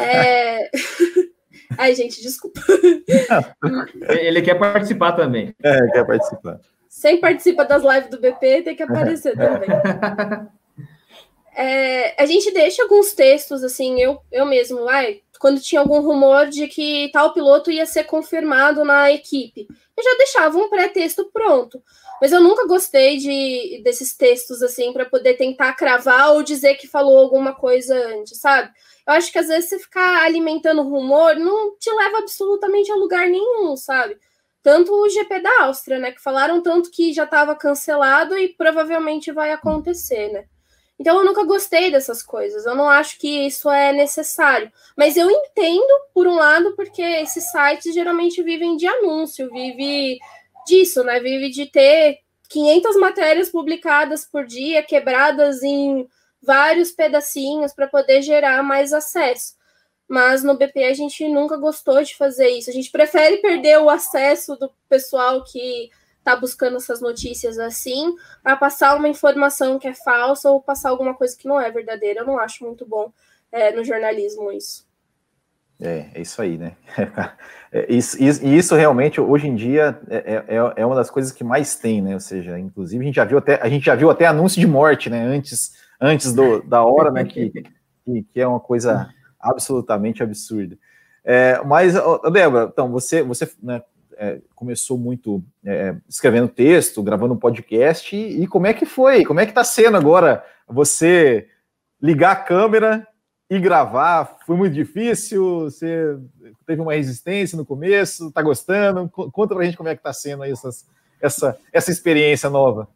[0.00, 0.70] É...
[1.76, 2.60] Ai, gente, desculpa.
[4.08, 5.54] Ele quer participar também.
[5.62, 6.60] É, quer participar.
[6.88, 9.68] Sem participa das lives do BP, tem que aparecer também.
[11.58, 16.48] É, a gente deixa alguns textos, assim, eu, eu mesmo, ai, quando tinha algum rumor
[16.48, 21.82] de que tal piloto ia ser confirmado na equipe, eu já deixava um pré-texto pronto.
[22.20, 26.86] Mas eu nunca gostei de desses textos, assim, para poder tentar cravar ou dizer que
[26.86, 28.70] falou alguma coisa antes, sabe?
[29.06, 33.28] Eu acho que às vezes você ficar alimentando rumor não te leva absolutamente a lugar
[33.28, 34.18] nenhum, sabe?
[34.62, 36.10] Tanto o GP da Áustria, né?
[36.10, 40.46] Que falaram tanto que já estava cancelado e provavelmente vai acontecer, né?
[40.98, 42.66] Então eu nunca gostei dessas coisas.
[42.66, 44.72] Eu não acho que isso é necessário.
[44.96, 50.18] Mas eu entendo, por um lado, porque esses sites geralmente vivem de anúncio, vive
[50.66, 51.20] disso, né?
[51.20, 56.08] Vive de ter 500 matérias publicadas por dia, quebradas em
[56.42, 59.54] vários pedacinhos para poder gerar mais acesso.
[60.08, 62.70] Mas no BP a gente nunca gostou de fazer isso.
[62.70, 65.90] A gente prefere perder o acesso do pessoal que
[66.22, 71.14] tá buscando essas notícias assim, a passar uma informação que é falsa ou passar alguma
[71.14, 72.20] coisa que não é verdadeira.
[72.20, 73.12] Eu não acho muito bom
[73.52, 74.86] é, no jornalismo isso.
[75.80, 76.76] É, é isso aí, né?
[77.72, 81.10] É, isso, isso, e isso realmente, hoje em dia, é, é, é, é uma das
[81.10, 82.14] coisas que mais tem, né?
[82.14, 84.66] Ou seja, inclusive, a gente já viu até, a gente já viu até anúncio de
[84.68, 85.20] morte, né?
[85.20, 87.24] Antes, antes do, da hora, né?
[87.24, 87.50] Que,
[88.32, 90.78] que, é uma coisa absolutamente absurda.
[91.24, 91.94] É, mas,
[92.32, 93.82] Débora, então, você, você né,
[94.16, 99.24] é, começou muito é, escrevendo texto, gravando podcast, e, e, como é que foi?
[99.24, 101.48] Como é que está sendo agora você
[102.00, 103.06] ligar a câmera
[103.50, 104.38] e gravar?
[104.46, 105.64] Foi muito difícil?
[105.64, 106.16] Você
[106.66, 108.28] teve uma resistência no começo?
[108.28, 109.08] Está gostando?
[109.08, 110.86] Conta pra gente como é que está sendo aí essas,
[111.20, 112.88] essa, essa experiência nova.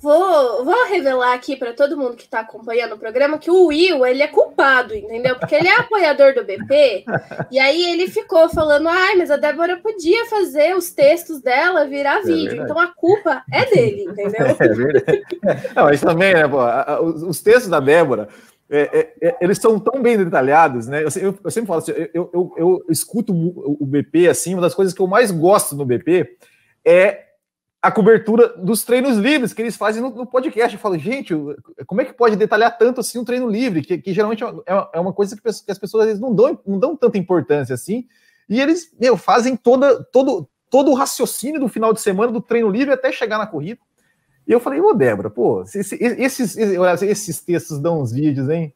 [0.00, 4.06] Vou, vou revelar aqui para todo mundo que está acompanhando o programa que o Will
[4.06, 5.36] ele é culpado, entendeu?
[5.36, 7.04] Porque ele é apoiador do BP
[7.50, 12.20] e aí ele ficou falando, ai, mas a Débora podia fazer os textos dela virar
[12.20, 12.70] é vídeo, verdade.
[12.70, 14.56] então a culpa é dele, entendeu?
[14.58, 15.22] É verdade.
[15.76, 16.58] Não, mas também, né, pô,
[17.28, 18.28] os textos da Débora,
[18.70, 21.02] é, é, é, eles são tão bem detalhados, né?
[21.02, 24.74] Eu, eu, eu sempre falo assim, eu, eu, eu escuto o BP assim, uma das
[24.74, 26.36] coisas que eu mais gosto no BP
[26.84, 27.29] é
[27.82, 30.74] a cobertura dos treinos livres que eles fazem no, no, podcast.
[30.74, 31.34] Eu falo, gente,
[31.86, 33.82] como é que pode detalhar tanto assim um treino livre?
[33.82, 36.34] Que, que geralmente é, é, é uma coisa que, que, as pessoas às vezes não
[36.34, 38.06] dão, não dão tanta importância assim.
[38.48, 42.68] E eles meu, fazem toda, todo, todo o raciocínio do final de semana do treino
[42.68, 43.80] livre até chegar na corrida.
[44.46, 48.74] E eu falei, ô Débora, pô, esses, esses, esses textos dão uns vídeos, hein?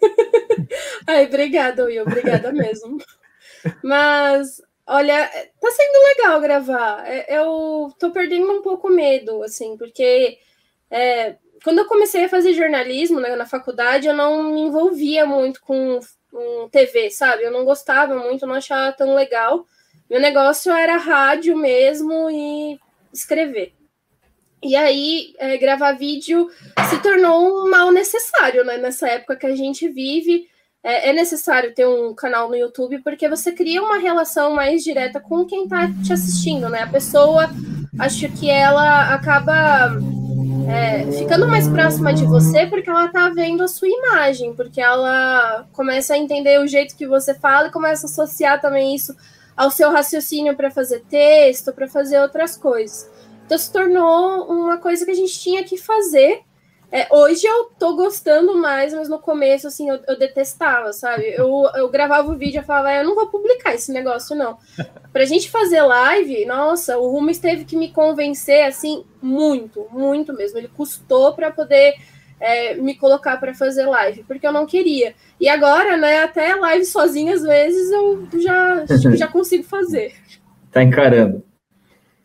[1.06, 2.98] Ai, obrigada, Will, obrigada mesmo.
[3.82, 5.28] Mas Olha,
[5.60, 7.06] tá sendo legal gravar.
[7.06, 10.38] É, eu tô perdendo um pouco medo, assim, porque
[10.90, 15.60] é, quando eu comecei a fazer jornalismo né, na faculdade, eu não me envolvia muito
[15.62, 17.44] com, com TV, sabe?
[17.44, 19.64] Eu não gostava muito, não achava tão legal.
[20.08, 22.78] Meu negócio era rádio mesmo e
[23.12, 23.74] escrever.
[24.62, 26.50] E aí, é, gravar vídeo
[26.90, 28.76] se tornou um mal necessário, né?
[28.76, 30.49] Nessa época que a gente vive,
[30.82, 35.20] é, é, necessário ter um canal no YouTube porque você cria uma relação mais direta
[35.20, 36.82] com quem está te assistindo, né?
[36.82, 37.50] A pessoa,
[37.98, 39.90] acho que ela acaba
[40.68, 45.66] é, ficando mais próxima de você porque ela tá vendo a sua imagem, porque ela
[45.72, 49.14] começa a entender o jeito que você fala e começa a associar também isso
[49.56, 53.10] ao seu raciocínio para fazer texto, para fazer outras coisas.
[53.44, 56.40] Então se tornou uma coisa que a gente tinha que fazer
[56.92, 61.32] é, hoje eu tô gostando mais, mas no começo, assim, eu, eu detestava, sabe?
[61.36, 64.58] Eu, eu gravava o vídeo e falava, eu não vou publicar esse negócio, não.
[65.12, 70.58] Pra gente fazer live, nossa, o Rumes teve que me convencer, assim, muito, muito mesmo.
[70.58, 71.94] Ele custou para poder
[72.40, 75.14] é, me colocar para fazer live, porque eu não queria.
[75.40, 80.12] E agora, né, até live sozinha, às vezes, eu já, já consigo fazer.
[80.72, 81.44] Tá encarando.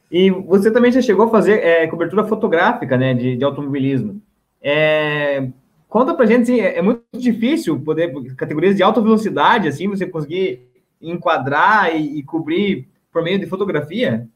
[0.10, 4.22] E você também já chegou a fazer é, cobertura fotográfica, né, de, de automobilismo.
[4.68, 5.48] É,
[5.88, 10.08] conta pra gente, assim, é, é muito difícil poder, categorias de alta velocidade, assim, você
[10.08, 10.68] conseguir
[11.00, 14.28] enquadrar e, e cobrir por meio de fotografia?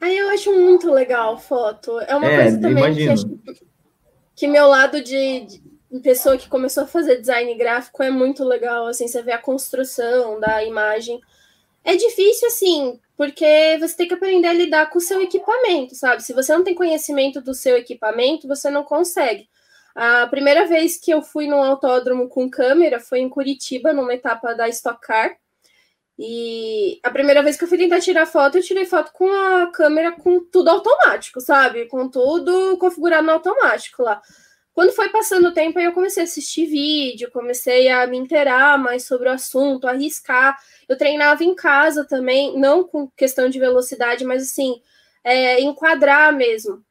[0.00, 2.00] Aí eu acho muito legal foto.
[2.00, 3.26] É uma é, coisa também que, acho,
[4.34, 8.86] que meu lado de, de, pessoa que começou a fazer design gráfico é muito legal.
[8.86, 11.20] Assim, você vê a construção da imagem.
[11.84, 16.22] É difícil, assim, porque você tem que aprender a lidar com o seu equipamento, sabe?
[16.22, 19.46] Se você não tem conhecimento do seu equipamento, você não consegue.
[19.94, 24.54] A primeira vez que eu fui no autódromo com câmera foi em Curitiba, numa etapa
[24.54, 25.36] da Stock Car.
[26.18, 29.70] E a primeira vez que eu fui tentar tirar foto, eu tirei foto com a
[29.70, 31.84] câmera com tudo automático, sabe?
[31.88, 34.22] Com tudo configurado no automático lá.
[34.72, 38.78] Quando foi passando o tempo, aí eu comecei a assistir vídeo, comecei a me inteirar
[38.78, 40.56] mais sobre o assunto, arriscar.
[40.88, 44.80] Eu treinava em casa também, não com questão de velocidade, mas assim,
[45.24, 46.84] é, enquadrar mesmo.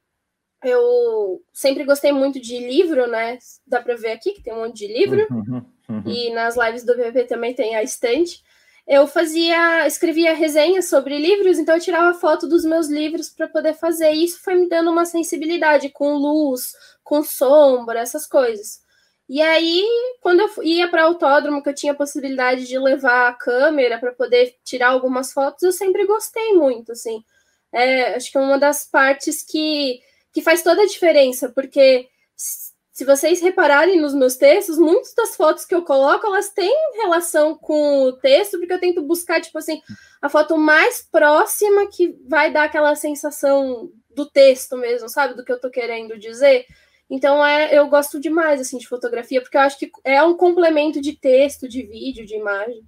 [0.63, 3.37] Eu sempre gostei muito de livro, né?
[3.65, 5.25] Dá para ver aqui que tem um monte de livro.
[5.31, 6.03] Uhum, uhum.
[6.05, 8.43] E nas lives do PP também tem a estante.
[8.85, 13.75] Eu fazia, escrevia resenhas sobre livros, então eu tirava foto dos meus livros para poder
[13.75, 14.11] fazer.
[14.11, 16.73] E isso foi me dando uma sensibilidade com luz,
[17.09, 18.81] com sombra, essas coisas.
[19.27, 19.83] E aí,
[20.21, 24.11] quando eu ia para autódromo, que eu tinha a possibilidade de levar a câmera para
[24.11, 27.23] poder tirar algumas fotos, eu sempre gostei muito, assim.
[27.71, 29.99] É, acho que é uma das partes que,
[30.31, 35.65] que faz toda a diferença, porque se vocês repararem nos meus textos, muitas das fotos
[35.65, 39.81] que eu coloco, elas têm relação com o texto, porque eu tento buscar, tipo assim,
[40.21, 45.33] a foto mais próxima que vai dar aquela sensação do texto mesmo, sabe?
[45.33, 46.65] Do que eu tô querendo dizer.
[47.09, 51.01] Então é, eu gosto demais assim de fotografia, porque eu acho que é um complemento
[51.01, 52.83] de texto, de vídeo, de imagem.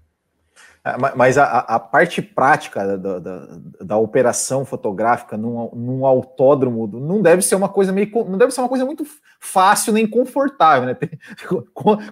[0.84, 3.48] É, mas a, a, parte prática da, da,
[3.82, 8.62] da, operação fotográfica num, num, autódromo não deve ser uma coisa meio não deve ser
[8.62, 9.06] uma coisa muito
[9.40, 10.96] fácil nem confortável, né?
[10.96, 11.12] Tem,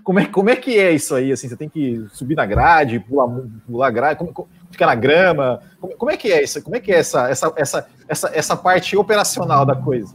[0.04, 1.32] como, é, como é que é isso aí?
[1.32, 3.28] Assim, você tem que subir na grade, pular,
[3.66, 5.62] pular grade, como, ficar na grama.
[5.82, 6.62] Como, como, é que é isso?
[6.62, 10.14] Como é que é essa, essa, essa, essa, essa parte operacional da coisa?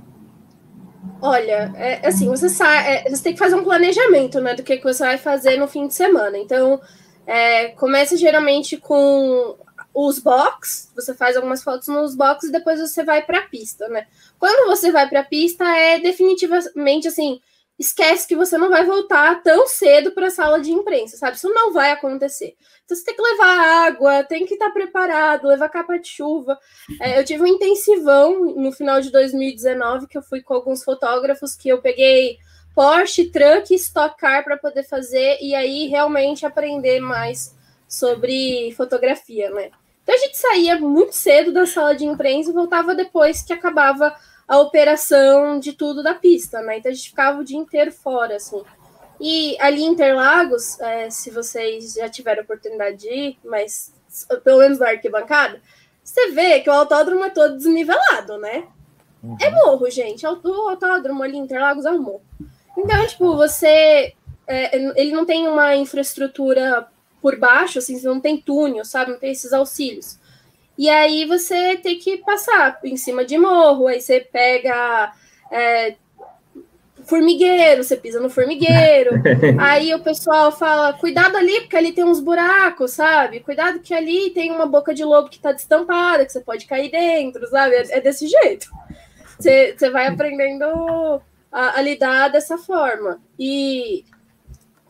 [1.27, 4.85] Olha, é, assim, você, é, você tem que fazer um planejamento, né, do que, que
[4.85, 6.37] você vai fazer no fim de semana.
[6.37, 6.79] Então,
[7.27, 9.57] é, começa geralmente com
[9.95, 13.89] os box, você faz algumas fotos nos box e depois você vai para a pista,
[13.89, 14.07] né?
[14.39, 17.41] Quando você vai para a pista, é definitivamente assim,
[17.79, 21.37] esquece que você não vai voltar tão cedo para a sala de imprensa, sabe?
[21.37, 22.55] Isso não vai acontecer.
[22.85, 26.59] Então você tem que levar água, tem que estar preparado, levar capa de chuva.
[27.01, 31.57] É, eu tive um intensivão no final de 2019 que eu fui com alguns fotógrafos
[31.57, 32.39] que eu peguei
[32.75, 37.55] Porsche, truck, Stock Car para poder fazer e aí realmente aprender mais
[37.89, 39.71] sobre fotografia, né?
[40.03, 44.15] Então a gente saía muito cedo da sala de imprensa e voltava depois que acabava
[44.47, 46.79] a operação de tudo da pista, né?
[46.79, 48.63] Então a gente ficava o dia inteiro fora, assim.
[49.21, 53.93] E ali em Interlagos, é, se vocês já tiveram oportunidade de ir, mas
[54.43, 55.61] pelo menos na arquibancada,
[56.03, 58.65] você vê que o autódromo é todo desnivelado, né?
[59.23, 59.37] Uhum.
[59.41, 60.27] É morro, gente.
[60.27, 62.23] O autódromo ali em Interlagos é um morro.
[62.77, 64.13] Então, tipo, você.
[64.47, 66.87] É, ele não tem uma infraestrutura
[67.23, 69.13] por baixo, assim, não tem túnel, sabe?
[69.13, 70.19] Não tem esses auxílios.
[70.77, 75.13] E aí você tem que passar em cima de morro, aí você pega
[75.51, 75.95] é,
[77.05, 79.13] formigueiro, você pisa no formigueiro.
[79.59, 83.41] aí o pessoal fala: cuidado ali, porque ali tem uns buracos, sabe?
[83.41, 86.91] Cuidado que ali tem uma boca de lobo que tá destampada, que você pode cair
[86.91, 87.75] dentro, sabe?
[87.75, 88.69] É, é desse jeito.
[89.39, 91.21] Você, você vai aprendendo
[91.53, 93.21] a, a, lidar dessa forma.
[93.39, 94.05] E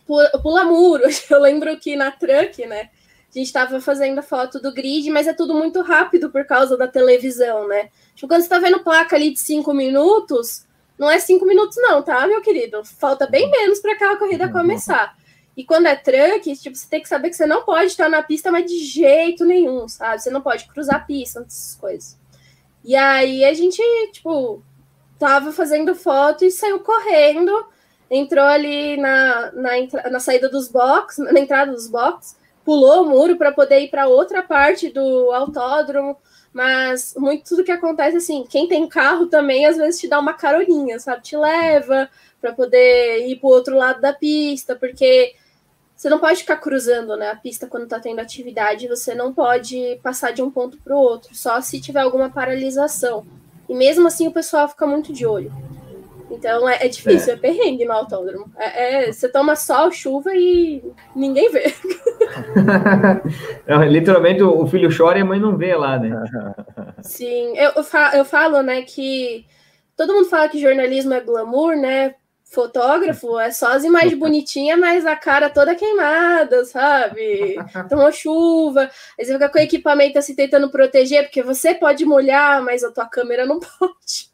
[0.07, 1.05] pula, pula muro.
[1.31, 2.91] Eu lembro que na truck, né?
[3.35, 6.77] A gente estava fazendo a foto do grid, mas é tudo muito rápido por causa
[6.77, 7.91] da televisão, né?
[8.15, 10.67] Tipo, quando você está vendo placa ali de cinco minutos,
[10.99, 12.85] não é cinco minutos, não, tá, meu querido?
[12.85, 15.17] Falta bem menos para aquela corrida começar.
[15.57, 18.23] E quando é truck, tipo, você tem que saber que você não pode estar na
[18.23, 20.23] pista, mas de jeito nenhum, sabe?
[20.23, 22.19] Você não pode cruzar a pista, essas coisas.
[22.85, 23.83] E aí a gente,
[24.13, 24.63] tipo,
[25.19, 27.67] tava fazendo foto e saiu correndo,
[28.11, 33.37] entrou ali na, na, na saída dos box, na entrada dos box, pulou o muro
[33.37, 36.17] para poder ir para outra parte do autódromo.
[36.53, 40.35] Mas muito tudo que acontece assim, quem tem carro também às vezes te dá uma
[40.35, 41.23] caroninha, sabe?
[41.23, 42.09] Te leva
[42.41, 45.35] para poder ir para o outro lado da pista, porque
[45.97, 49.99] você não pode ficar cruzando né, a pista quando está tendo atividade, você não pode
[50.03, 53.27] passar de um ponto para o outro, só se tiver alguma paralisação.
[53.69, 55.53] E mesmo assim o pessoal fica muito de olho.
[56.31, 57.37] Então é, é difícil, é.
[57.37, 57.39] é.
[57.39, 58.51] perrengue no autódromo.
[58.57, 60.83] É, é, você toma sol, chuva e
[61.15, 61.75] ninguém vê.
[63.67, 66.11] não, literalmente o filho chora e a mãe não vê lá, né?
[67.03, 69.47] Sim, eu, eu, falo, eu falo, né, que
[69.97, 72.15] todo mundo fala que jornalismo é glamour, né?
[72.45, 77.57] Fotógrafo é só as imagens bonitinhas, mas a cara toda queimada, sabe?
[77.89, 82.63] Tomou chuva, aí você fica com o equipamento assim tentando proteger, porque você pode molhar,
[82.63, 84.33] mas a tua câmera não pode.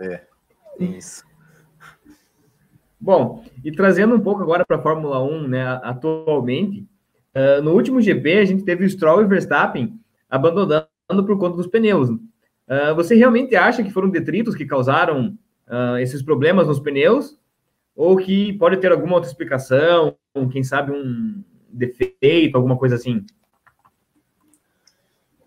[0.00, 0.22] É,
[0.78, 1.24] isso.
[3.00, 6.86] Bom, e trazendo um pouco agora para a Fórmula 1, né, atualmente,
[7.34, 9.98] uh, no último GP a gente teve o Stroll e Verstappen
[10.28, 10.88] abandonando
[11.26, 12.08] por conta dos pneus.
[12.08, 15.36] Uh, você realmente acha que foram detritos que causaram
[15.68, 17.38] uh, esses problemas nos pneus?
[17.94, 20.16] ou que pode ter alguma outra explicação,
[20.50, 23.24] quem sabe um defeito, alguma coisa assim?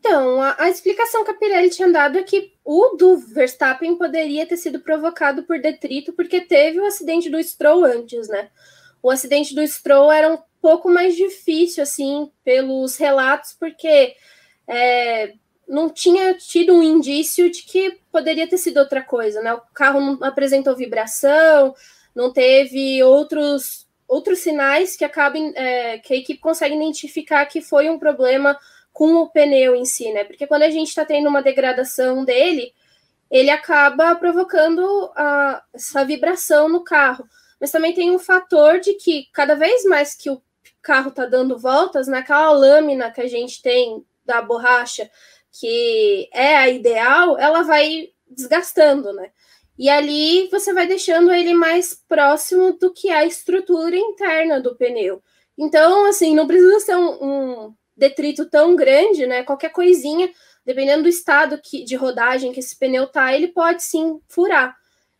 [0.07, 4.45] Então, a, a, explicação que a Pirelli tinha dado é que o do Verstappen poderia
[4.45, 8.49] ter sido provocado por detrito, porque teve o acidente do Stroll antes, né?
[9.03, 14.15] O acidente do Stroll era um pouco mais difícil, assim, pelos relatos, porque
[14.65, 15.33] é,
[15.67, 19.53] não tinha tido um indício de que poderia ter sido outra coisa, né?
[19.53, 21.75] O carro não apresentou vibração,
[22.15, 27.89] não teve outros outros sinais que acabem é, que a equipe consegue identificar que foi
[27.89, 28.57] um problema
[28.97, 30.23] com o pneu em si, né?
[30.23, 32.73] Porque quando a gente está tendo uma degradação dele,
[33.29, 37.29] ele acaba provocando a, essa vibração no carro.
[37.61, 40.41] Mas também tem um fator de que cada vez mais que o
[40.81, 45.07] carro está dando voltas, naquela lâmina que a gente tem da borracha,
[45.51, 49.29] que é a ideal, ela vai desgastando, né?
[49.77, 55.21] E ali você vai deixando ele mais próximo do que a estrutura interna do pneu.
[55.55, 59.43] Então, assim, não precisa ser um, um detrito tão grande, né?
[59.43, 60.29] Qualquer coisinha,
[60.65, 64.75] dependendo do estado que, de rodagem que esse pneu tá, ele pode sim furar.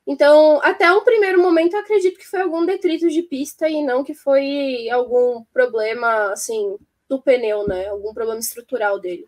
[0.06, 4.04] Então, até um primeiro momento, eu acredito que foi algum detrito de pista e não
[4.04, 6.78] que foi algum problema, assim,
[7.10, 7.88] do pneu, né?
[7.88, 9.26] Algum problema estrutural dele.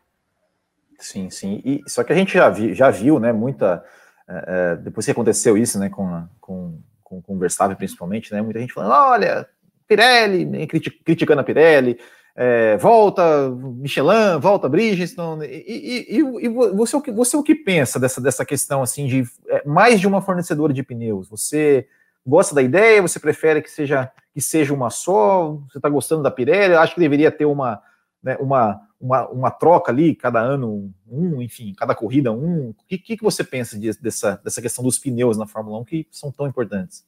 [0.99, 1.61] Sim, sim.
[1.65, 3.83] E, só que a gente já, vi, já viu, né, muita
[4.29, 8.41] é, é, depois que aconteceu isso, né, com, com, com, com o Verstappen principalmente, né,
[8.41, 9.47] muita gente falando, olha,
[9.87, 11.99] Pirelli, né, criticando a Pirelli,
[12.41, 17.99] é, volta Michelin, volta Bridgestone, e, e, e, você, o que, você o que pensa
[17.99, 21.27] dessa, dessa questão, assim, de é, mais de uma fornecedora de pneus?
[21.27, 21.85] Você
[22.25, 26.31] gosta da ideia, você prefere que seja, que seja uma só, você está gostando da
[26.31, 27.81] Pirelli, acho que deveria ter uma,
[28.23, 32.69] né, uma, uma, uma troca ali, cada ano um, enfim, cada corrida um.
[32.69, 36.07] O que, que você pensa de, dessa, dessa questão dos pneus na Fórmula 1 que
[36.09, 37.05] são tão importantes?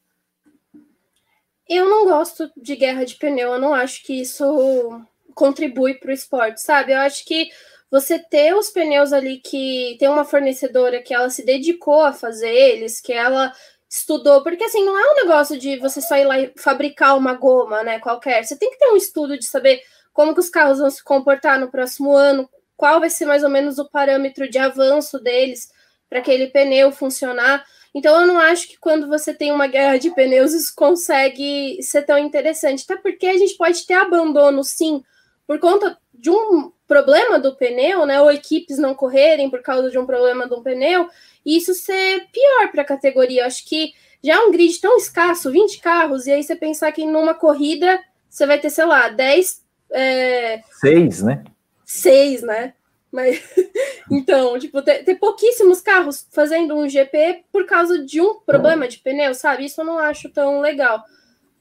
[1.69, 6.13] Eu não gosto de guerra de pneu, eu não acho que isso contribui para o
[6.13, 6.91] esporte, sabe?
[6.93, 7.49] Eu acho que
[7.89, 12.49] você ter os pneus ali que tem uma fornecedora que ela se dedicou a fazer
[12.49, 13.51] eles, que ela
[13.89, 17.33] estudou, porque assim, não é um negócio de você só ir lá e fabricar uma
[17.33, 18.45] goma, né, qualquer.
[18.45, 19.81] Você tem que ter um estudo de saber
[20.13, 23.49] como que os carros vão se comportar no próximo ano, qual vai ser mais ou
[23.49, 25.69] menos o parâmetro de avanço deles
[26.09, 27.65] para aquele pneu funcionar.
[27.93, 32.03] Então eu não acho que quando você tem uma guerra de pneus isso consegue ser
[32.03, 35.03] tão interessante, até porque a gente pode ter abandono sim
[35.51, 39.99] por conta de um problema do pneu, né, ou equipes não correrem por causa de
[39.99, 41.09] um problema do pneu,
[41.45, 43.41] e isso ser pior para a categoria.
[43.41, 43.91] Eu acho que
[44.23, 48.01] já é um grid tão escasso, 20 carros, e aí você pensar que numa corrida
[48.29, 50.61] você vai ter, sei lá, 10 é...
[50.79, 51.43] Seis, né?
[51.83, 52.73] Seis, né?
[53.11, 53.43] Mas
[54.09, 58.99] então, tipo, ter, ter, pouquíssimos carros fazendo um GP por causa de um problema de
[58.99, 59.65] pneu, sabe?
[59.65, 61.03] Isso eu não acho tão legal.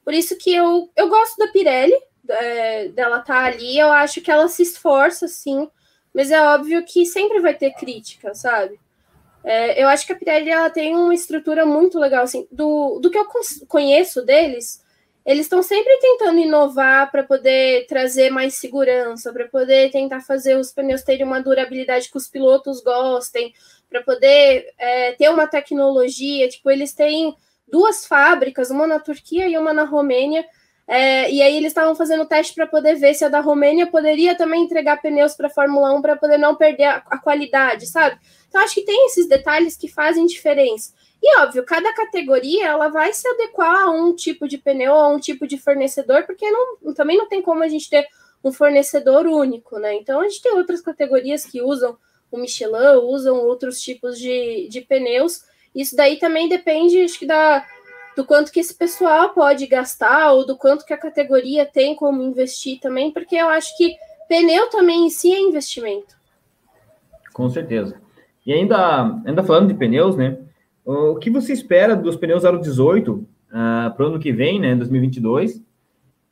[0.05, 1.99] Por isso que eu, eu gosto da Pirelli,
[2.31, 5.69] é, dela tá ali, eu acho que ela se esforça, sim,
[6.13, 8.79] mas é óbvio que sempre vai ter crítica, sabe?
[9.43, 13.11] É, eu acho que a Pirelli ela tem uma estrutura muito legal, assim, do, do
[13.11, 13.27] que eu
[13.67, 14.85] conheço deles,
[15.25, 20.73] eles estão sempre tentando inovar para poder trazer mais segurança, para poder tentar fazer os
[20.73, 23.53] pneus terem uma durabilidade que os pilotos gostem,
[23.89, 26.49] para poder é, ter uma tecnologia.
[26.49, 27.37] Tipo, eles têm
[27.69, 30.45] duas fábricas, uma na Turquia e uma na Romênia,
[30.93, 34.37] É, e aí eles estavam fazendo teste para poder ver se a da Romênia poderia
[34.37, 38.19] também entregar pneus para a Fórmula 1 para poder não perder a, a, qualidade, sabe?
[38.49, 40.93] Então acho que tem esses detalhes que fazem diferença.
[41.23, 45.21] E óbvio, cada categoria ela vai se adequar a um tipo de pneu, a um
[45.21, 48.05] tipo de fornecedor, porque não, também não tem como a gente ter
[48.43, 49.95] um fornecedor único, né?
[49.95, 51.97] Então a gente tem outras categorias que usam
[52.33, 55.45] o Michelin, usam outros tipos de, de pneus.
[55.73, 57.65] Isso daí também depende, acho que, da,
[58.17, 62.23] do quanto que esse pessoal pode gastar, ou do quanto que a categoria tem como
[62.23, 63.95] investir também, porque eu acho que
[64.29, 66.17] pneu também em si é investimento.
[67.33, 68.01] Com certeza.
[68.45, 70.39] E ainda, ainda falando de pneus, né?
[70.85, 73.27] O que você espera dos pneus 018 uh,
[73.95, 74.75] para o ano que vem, né?
[74.75, 75.63] 2022?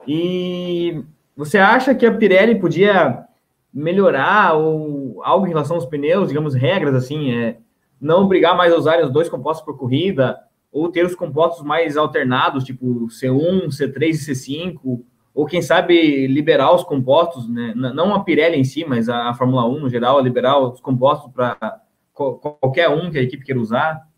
[0.06, 1.02] E
[1.36, 3.24] você acha que a Pirelli podia
[3.72, 7.58] melhorar ou algo em relação aos pneus, digamos, regras assim, é
[8.00, 10.38] não obrigar mais a usarem os dois compostos por corrida,
[10.72, 15.04] ou ter os compostos mais alternados, tipo C1, C3 e C5,
[15.34, 17.72] ou quem sabe liberar os compostos, né?
[17.74, 21.80] não a Pirelli em si, mas a, Fórmula 1 no geral, liberar os compostos para
[22.12, 24.08] qualquer um que a equipe queira usar?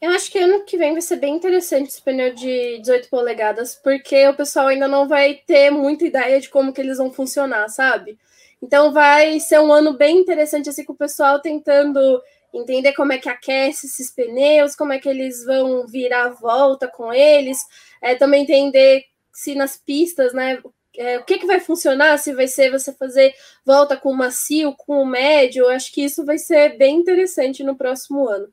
[0.00, 3.74] Eu acho que ano que vem vai ser bem interessante esse pneu de 18 polegadas,
[3.74, 7.68] porque o pessoal ainda não vai ter muita ideia de como que eles vão funcionar,
[7.68, 8.18] sabe?
[8.62, 12.20] Então vai ser um ano bem interessante assim com o pessoal tentando
[12.52, 16.88] entender como é que aquece esses pneus, como é que eles vão virar a volta
[16.88, 17.58] com eles,
[18.02, 20.60] é, também entender se nas pistas, né,
[20.96, 23.34] é, o que, que vai funcionar, se vai ser você fazer
[23.64, 27.62] volta com o macio, com o médio, eu acho que isso vai ser bem interessante
[27.62, 28.48] no próximo ano.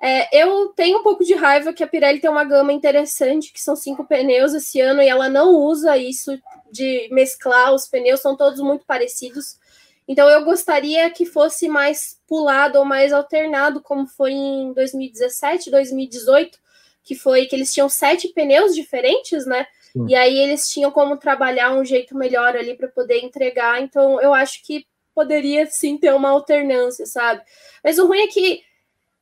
[0.00, 3.60] É, eu tenho um pouco de raiva que a Pirelli tem uma gama interessante, que
[3.60, 6.36] são cinco pneus esse ano, e ela não usa isso
[6.72, 9.60] de mesclar os pneus, são todos muito parecidos.
[10.12, 16.58] Então eu gostaria que fosse mais pulado ou mais alternado, como foi em 2017, 2018,
[17.02, 19.66] que foi que eles tinham sete pneus diferentes, né?
[19.90, 20.04] Sim.
[20.06, 23.80] E aí eles tinham como trabalhar um jeito melhor ali para poder entregar.
[23.80, 27.40] Então eu acho que poderia sim ter uma alternância, sabe?
[27.82, 28.62] Mas o ruim é que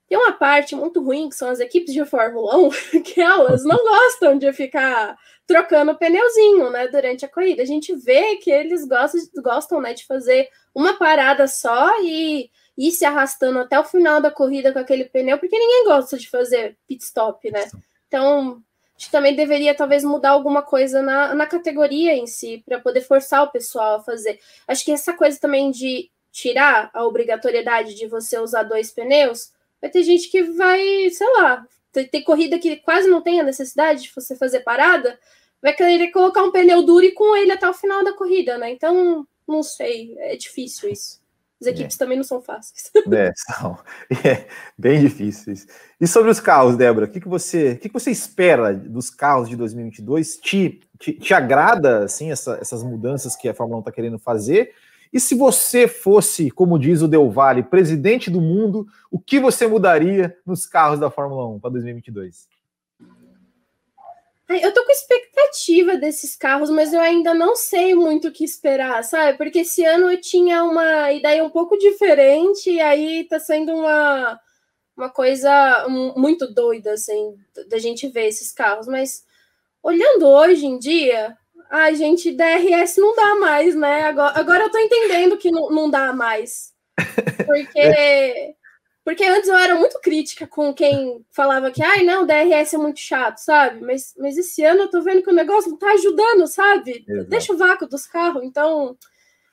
[0.09, 2.70] tem uma parte muito ruim, que são as equipes de Fórmula 1,
[3.07, 5.16] que elas não gostam de ficar
[5.51, 7.61] trocando pneuzinho, né, durante a corrida.
[7.61, 12.49] A gente vê que eles gostam, gostam né, de fazer uma parada só e
[12.79, 16.31] ir se arrastando até o final da corrida com aquele pneu, porque ninguém gosta de
[16.31, 17.69] fazer pit stop, né?
[18.07, 18.63] Então,
[18.97, 23.01] a gente também deveria talvez mudar alguma coisa na, na categoria em si, para poder
[23.01, 24.39] forçar o pessoal a fazer.
[24.69, 29.91] Acho que essa coisa também de tirar a obrigatoriedade de você usar dois pneus vai
[29.91, 34.03] ter gente que vai, sei lá, ter, ter corrida que quase não tem a necessidade
[34.03, 35.19] de você fazer parada,
[35.63, 38.71] vai querer colocar um pneu duro e com ele até o final da corrida, né?
[38.71, 41.21] Então, não sei, é difícil isso.
[41.61, 41.71] As é.
[41.71, 41.99] equipes é.
[41.99, 42.91] também não são fáceis.
[43.13, 43.79] É, são
[44.25, 44.47] é,
[44.79, 45.67] bem difíceis.
[46.01, 49.49] E sobre os carros, Débora, o que, que, você, que, que você espera dos carros
[49.49, 50.37] de 2022?
[50.39, 54.73] Te, te, te agrada, assim, essa, essas mudanças que a Fórmula 1 está querendo fazer?
[55.13, 59.67] E se você fosse, como diz o Del Valle, presidente do mundo, o que você
[59.67, 62.49] mudaria nos carros da Fórmula 1 para 2022?
[64.51, 69.05] Eu tô com expectativa desses carros, mas eu ainda não sei muito o que esperar,
[69.05, 69.39] sabe?
[69.39, 74.41] Porque esse ano eu tinha uma ideia um pouco diferente, e aí tá sendo uma,
[74.97, 75.87] uma coisa
[76.17, 77.37] muito doida, assim,
[77.69, 78.89] da gente ver esses carros.
[78.89, 79.25] Mas
[79.83, 81.37] olhando hoje em dia,
[81.71, 84.03] Ai, gente, DRS não dá mais, né?
[84.03, 86.75] Agora, agora eu tô entendendo que não, não dá mais.
[87.47, 88.57] Porque,
[89.05, 93.01] porque antes eu era muito crítica com quem falava que, ai, não, DRS é muito
[93.01, 93.81] chato, sabe?
[93.81, 97.05] Mas, mas esse ano eu tô vendo que o negócio não tá ajudando, sabe?
[97.09, 97.31] Exato.
[97.31, 98.97] Deixa o vácuo dos carros, então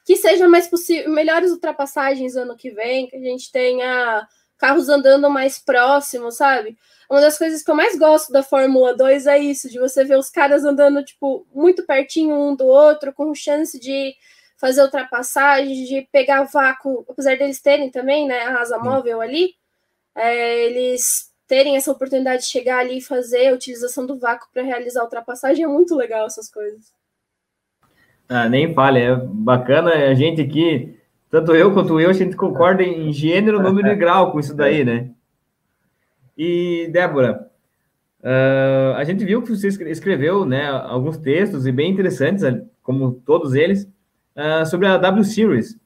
[0.06, 4.26] que seja mais possível, melhores ultrapassagens ano que vem, que a gente tenha
[4.58, 6.78] carros andando mais próximos, sabe?
[7.10, 10.18] Uma das coisas que eu mais gosto da Fórmula 2 é isso, de você ver
[10.18, 14.16] os caras andando, tipo, muito pertinho um do outro, com chance de
[14.58, 19.54] fazer ultrapassagem, de pegar vácuo, apesar deles terem também, né, a asa móvel ali,
[20.16, 24.64] é, eles terem essa oportunidade de chegar ali e fazer a utilização do vácuo para
[24.64, 26.92] realizar a ultrapassagem, é muito legal essas coisas.
[28.28, 31.00] Ah, nem fale, é bacana a gente aqui,
[31.30, 34.84] tanto eu quanto eu, a gente concorda em gênero, número e grau com isso daí,
[34.84, 35.12] né?
[36.38, 37.50] E, Débora,
[38.22, 42.44] uh, a gente viu que você escreveu né, alguns textos e bem interessantes,
[42.84, 43.90] como todos eles,
[44.38, 45.78] uh, sobre a W Series.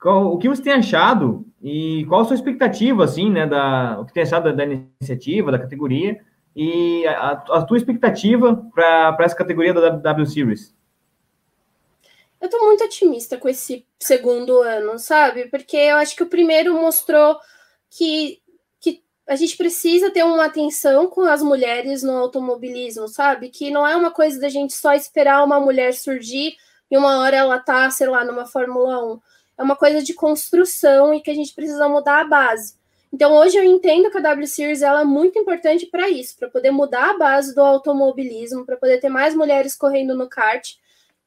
[0.00, 4.04] Qual, o que você tem achado e qual a sua expectativa, assim, né, da, o
[4.04, 6.20] que tem achado da, da iniciativa, da categoria,
[6.54, 10.74] e a, a tua expectativa para essa categoria da W Series?
[12.40, 15.46] Eu estou muito otimista com esse segundo ano, sabe?
[15.46, 17.36] Porque eu acho que o primeiro mostrou
[17.90, 18.40] que
[19.28, 23.50] a gente precisa ter uma atenção com as mulheres no automobilismo, sabe?
[23.50, 26.56] Que não é uma coisa da gente só esperar uma mulher surgir
[26.90, 29.20] e uma hora ela tá, sei lá, numa Fórmula 1.
[29.58, 32.78] É uma coisa de construção e que a gente precisa mudar a base.
[33.12, 36.48] Então, hoje eu entendo que a W Series ela é muito importante para isso, para
[36.48, 40.74] poder mudar a base do automobilismo, para poder ter mais mulheres correndo no kart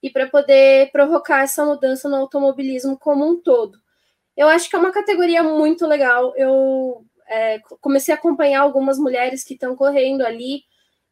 [0.01, 3.80] e para poder provocar essa mudança no automobilismo como um todo.
[4.38, 6.34] Eu acho que é uma categoria muito legal.
[6.36, 10.64] Eu é, comecei a acompanhar algumas mulheres que estão correndo ali,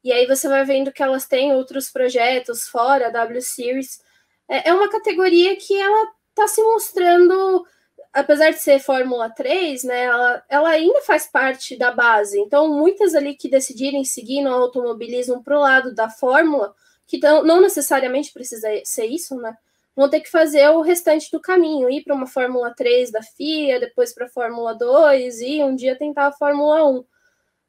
[0.04, 4.02] e aí você vai vendo que elas têm outros projetos fora a W Series.
[4.50, 7.66] É, é uma categoria que ela está se mostrando
[8.14, 12.40] apesar de ser Fórmula 3, né, ela, ela ainda faz parte da base.
[12.40, 16.74] Então, muitas ali que decidirem seguir no automobilismo para o lado da Fórmula,
[17.08, 19.56] que tão, não necessariamente precisa ser isso, né?
[19.96, 23.80] Vão ter que fazer o restante do caminho, ir para uma Fórmula 3 da FIA,
[23.80, 27.04] depois para a Fórmula 2 e um dia tentar a Fórmula 1.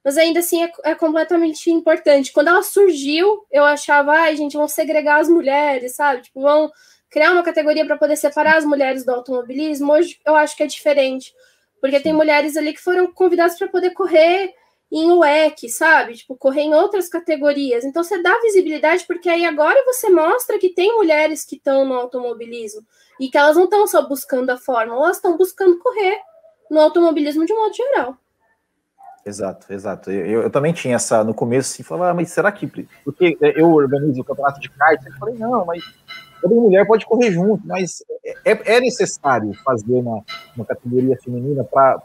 [0.04, 2.32] Mas ainda assim é, é, completamente importante.
[2.32, 6.22] Quando ela surgiu, eu achava, ai, gente, vão segregar as mulheres, sabe?
[6.22, 6.70] Tipo, vão
[7.10, 10.66] criar uma categoria para poder separar as mulheres do automobilismo, hoje eu acho que é
[10.66, 11.34] diferente.
[11.80, 14.54] Porque tem mulheres ali que foram convidadas para poder correr
[14.92, 16.14] em UEC, sabe?
[16.14, 17.84] Tipo, correr em outras categorias.
[17.84, 21.94] Então você dá visibilidade, porque aí agora você mostra que tem mulheres que estão no
[21.94, 22.82] automobilismo
[23.18, 26.18] e que elas não estão só buscando a fórmula, elas estão buscando correr
[26.70, 28.16] no automobilismo de modo geral.
[29.24, 30.10] Exato, exato.
[30.10, 32.66] Eu, eu, também tinha essa no começo, assim, falar, ah, mas será que.
[33.04, 35.82] Porque eu organizo o campeonato de kart, eu falei, não, mas
[36.40, 40.22] toda mulher pode correr junto, mas é, é, é necessário fazer uma,
[40.56, 42.02] uma categoria feminina para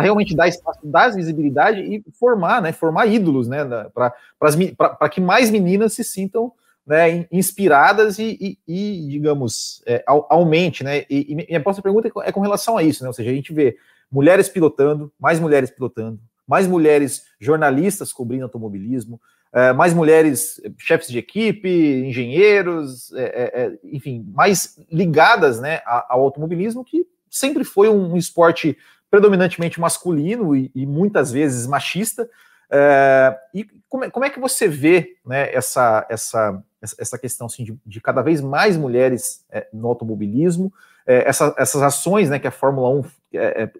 [0.00, 3.60] realmente dar espaço, dar visibilidade e formar, né, formar ídolos, né,
[3.94, 6.52] para que mais meninas se sintam
[6.86, 12.32] né, inspiradas e, e, e digamos, é, aumente, né, e, e minha próxima pergunta é
[12.32, 13.76] com relação a isso, né, ou seja, a gente vê
[14.10, 19.20] mulheres pilotando, mais mulheres pilotando, mais mulheres jornalistas cobrindo automobilismo,
[19.52, 26.84] é, mais mulheres chefes de equipe, engenheiros, é, é enfim, mais ligadas né, ao automobilismo,
[26.84, 28.76] que sempre foi um, esporte
[29.10, 32.28] predominantemente masculino e, e muitas vezes machista.
[32.70, 37.64] É, e como é, como é, que você vê né, essa, essa, essa questão assim,
[37.64, 40.72] de, de cada vez mais mulheres é, no automobilismo,
[41.08, 43.04] essa, essas ações né, que a Fórmula 1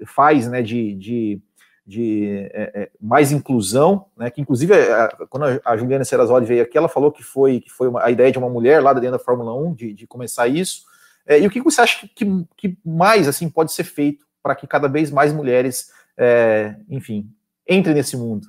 [0.07, 1.43] faz né, de, de
[1.89, 6.77] de é, é, mais inclusão, né, que inclusive a, quando a Juliana Serrazoli veio aqui,
[6.77, 9.19] ela falou que foi, que foi uma, a ideia de uma mulher lá dentro da
[9.19, 10.83] Fórmula 1 de, de começar isso.
[11.27, 12.27] É, e o que você acha que,
[12.59, 17.27] que mais assim pode ser feito para que cada vez mais mulheres, é, enfim,
[17.67, 18.47] entrem nesse mundo?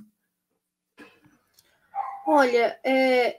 [2.27, 3.37] Olha, é,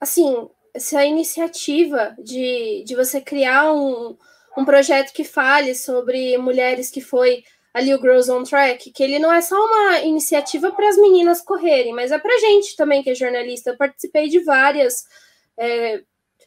[0.00, 4.16] assim, essa iniciativa de, de você criar um,
[4.56, 7.42] um projeto que fale sobre mulheres que foi
[7.72, 11.40] ali o Girls on Track, que ele não é só uma iniciativa para as meninas
[11.40, 13.70] correrem, mas é para gente também que é jornalista.
[13.70, 15.04] Eu participei de várias
[15.56, 16.02] é,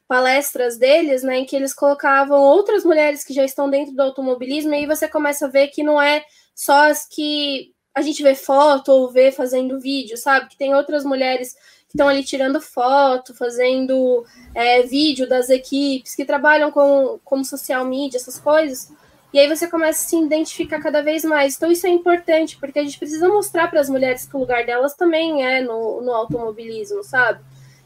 [0.07, 4.73] palestras deles, né, em que eles colocavam outras mulheres que já estão dentro do automobilismo,
[4.73, 6.23] e aí você começa a ver que não é
[6.53, 10.49] só as que a gente vê foto ou vê fazendo vídeo, sabe?
[10.49, 11.55] Que tem outras mulheres
[11.93, 18.17] estão ali tirando foto, fazendo é, vídeo das equipes, que trabalham com, com social media,
[18.17, 18.91] essas coisas.
[19.31, 21.55] E aí você começa a se identificar cada vez mais.
[21.55, 24.65] Então isso é importante, porque a gente precisa mostrar para as mulheres que o lugar
[24.65, 27.41] delas também é no, no automobilismo, sabe?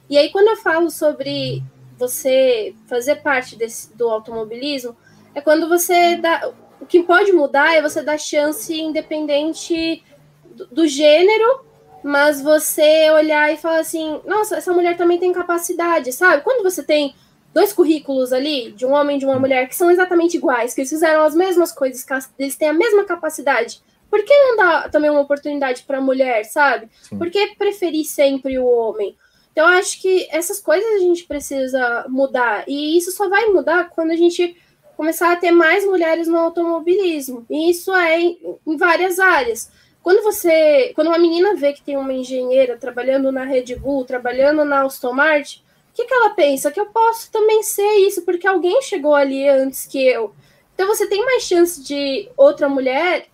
[0.10, 1.64] E aí quando eu falo sobre
[1.97, 4.95] você fazer parte desse, do automobilismo,
[5.36, 6.51] é quando você dá.
[6.80, 10.03] O que pode mudar é você dar chance independente
[10.45, 11.66] do, do gênero,
[12.04, 16.43] mas você olhar e falar assim, nossa, essa mulher também tem capacidade, sabe?
[16.43, 17.16] Quando você tem
[17.54, 20.82] dois currículos ali, de um homem e de uma mulher, que são exatamente iguais, que
[20.82, 23.82] eles fizeram as mesmas coisas, que eles têm a mesma capacidade.
[24.10, 26.88] Por que não dar também uma oportunidade para a mulher, sabe?
[27.02, 27.18] Sim.
[27.18, 29.18] Por que preferir sempre o homem?
[29.52, 32.64] Então, eu acho que essas coisas a gente precisa mudar.
[32.68, 34.56] E isso só vai mudar quando a gente
[34.95, 37.45] começar a ter mais mulheres no automobilismo.
[37.50, 39.72] E isso é em, em várias áreas.
[40.08, 44.64] Quando você, quando uma menina vê que tem uma engenheira trabalhando na Red Bull, trabalhando
[44.64, 45.62] na Aston Martin,
[45.97, 46.72] que, que ela pensa?
[46.72, 50.34] Que eu posso também ser isso, porque alguém chegou ali antes que eu.
[50.74, 53.26] Então você tem mais chance de outra mulher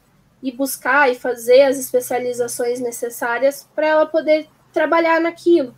[0.41, 5.75] ir buscar e fazer as especializações necessárias para ela poder trabalhar naquilo.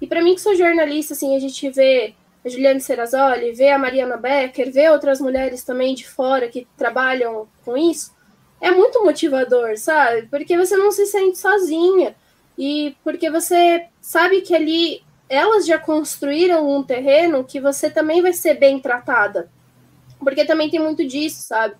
[0.00, 3.78] E para mim, que sou jornalista, assim, a gente vê a Juliane Serrazoli, vê a
[3.78, 8.16] Mariana Becker, vê outras mulheres também de fora que trabalham com isso,
[8.60, 10.26] é muito motivador, sabe?
[10.28, 12.14] Porque você não se sente sozinha.
[12.56, 18.32] E porque você sabe que ali elas já construíram um terreno que você também vai
[18.32, 19.50] ser bem tratada.
[20.18, 21.76] Porque também tem muito disso, sabe?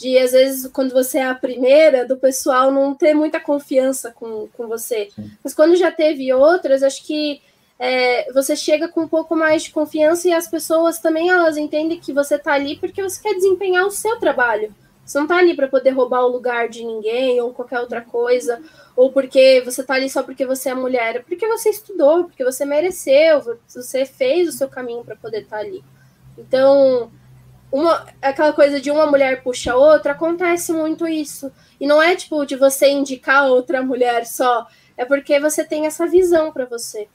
[0.00, 4.48] de às vezes quando você é a primeira, do pessoal não ter muita confiança com,
[4.56, 5.10] com você.
[5.14, 5.30] Sim.
[5.44, 7.42] Mas quando já teve outras, acho que
[7.78, 12.00] é, você chega com um pouco mais de confiança e as pessoas também elas entendem
[12.00, 14.74] que você está ali porque você quer desempenhar o seu trabalho.
[15.10, 18.62] Você não está ali para poder roubar o lugar de ninguém ou qualquer outra coisa,
[18.94, 22.44] ou porque você está ali só porque você é mulher, é porque você estudou, porque
[22.44, 25.82] você mereceu, você fez o seu caminho para poder estar tá ali.
[26.38, 27.10] Então,
[27.72, 31.50] uma, aquela coisa de uma mulher puxa a outra, acontece muito isso.
[31.80, 36.06] E não é tipo de você indicar outra mulher só, é porque você tem essa
[36.06, 37.08] visão para você.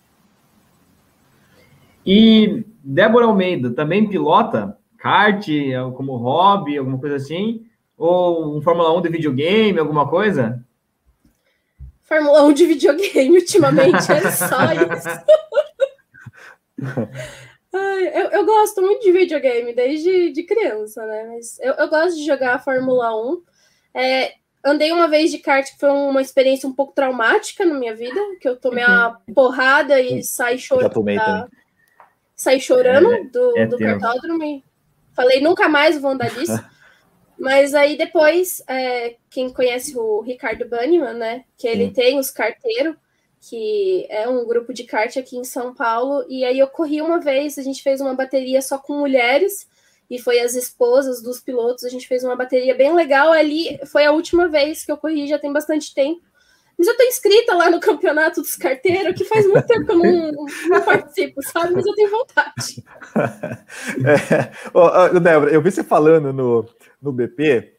[2.05, 5.47] E Débora Almeida também pilota kart
[5.95, 7.65] como hobby, alguma coisa assim?
[7.97, 10.63] Ou um Fórmula 1 de videogame, alguma coisa?
[12.01, 15.09] Fórmula 1 de videogame, ultimamente, é só isso.
[17.73, 21.25] Ai, eu, eu gosto muito de videogame desde de criança, né?
[21.33, 23.41] Mas eu, eu gosto de jogar a Fórmula 1.
[23.93, 24.33] É,
[24.63, 28.19] andei uma vez de kart que foi uma experiência um pouco traumática na minha vida,
[28.39, 29.33] que eu tomei uma uhum.
[29.33, 30.87] porrada e saí chorando.
[30.87, 31.45] Já tomei também.
[32.35, 34.63] Saí chorando é, do, é do cartódromo.
[35.13, 36.63] Falei, nunca mais vou andar disso.
[37.37, 41.45] Mas aí depois, é, quem conhece o Ricardo Banniman, né?
[41.57, 41.93] Que ele Sim.
[41.93, 42.95] tem os carteiros
[43.47, 47.19] que é um grupo de kart aqui em São Paulo, e aí eu corri uma
[47.19, 49.67] vez, a gente fez uma bateria só com mulheres,
[50.09, 54.03] e foi as esposas dos pilotos, a gente fez uma bateria bem legal ali, foi
[54.03, 56.21] a última vez que eu corri, já tem bastante tempo,
[56.77, 59.97] mas eu tô inscrita lá no campeonato dos carteiros, que faz muito tempo que eu
[59.97, 61.73] não, não participo, sabe?
[61.73, 62.83] Mas eu tenho vontade.
[64.05, 66.67] É, oh, Débora, eu vi você falando no,
[67.01, 67.74] no BP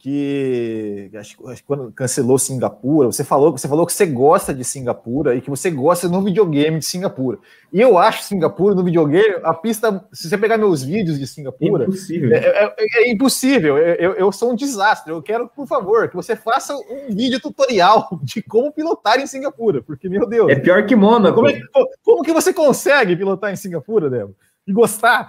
[0.00, 4.64] que acho, acho que quando cancelou Singapura, você falou, você falou que você gosta de
[4.64, 7.38] Singapura e que você gosta no videogame de Singapura.
[7.70, 11.84] E eu acho Singapura no videogame, a pista, se você pegar meus vídeos de Singapura,
[11.84, 12.32] impossível.
[12.32, 13.76] É, é, é, é impossível.
[13.76, 15.12] Eu, eu, sou um desastre.
[15.12, 19.82] Eu quero, por favor, que você faça um vídeo tutorial de como pilotar em Singapura,
[19.82, 20.50] porque meu Deus.
[20.50, 21.34] É pior que Mônaco.
[21.34, 21.60] Como, é,
[22.02, 24.34] como que você consegue pilotar em Singapura, Débora?
[24.66, 25.28] E gostar?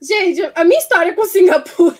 [0.00, 1.96] Gente, a minha história com Singapura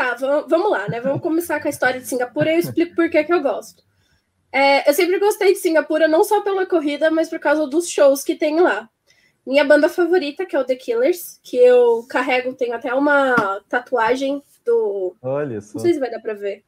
[0.00, 0.16] Tá,
[0.48, 0.98] vamos lá, né?
[0.98, 3.82] Vamos começar com a história de Singapura e eu explico por que, que eu gosto.
[4.50, 8.24] É, eu sempre gostei de Singapura, não só pela corrida, mas por causa dos shows
[8.24, 8.88] que tem lá.
[9.46, 14.42] Minha banda favorita, que é o The Killers, que eu carrego, tenho até uma tatuagem
[14.64, 15.14] do.
[15.20, 15.74] Olha só.
[15.74, 16.64] Não sei se vai dar pra ver.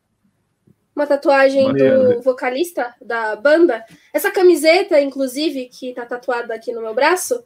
[0.95, 3.83] Uma tatuagem do vocalista da banda.
[4.12, 7.43] Essa camiseta, inclusive, que tá tatuada aqui no meu braço,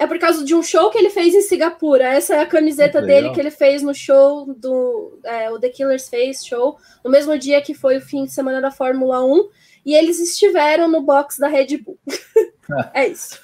[0.00, 2.04] é por causa de um show que ele fez em Singapura.
[2.04, 6.08] Essa é a camiseta dele que ele fez no show do é, o The Killers
[6.08, 9.50] fez show no mesmo dia que foi o fim de semana da Fórmula 1
[9.84, 11.98] e eles estiveram no box da Red Bull.
[12.94, 13.38] é isso.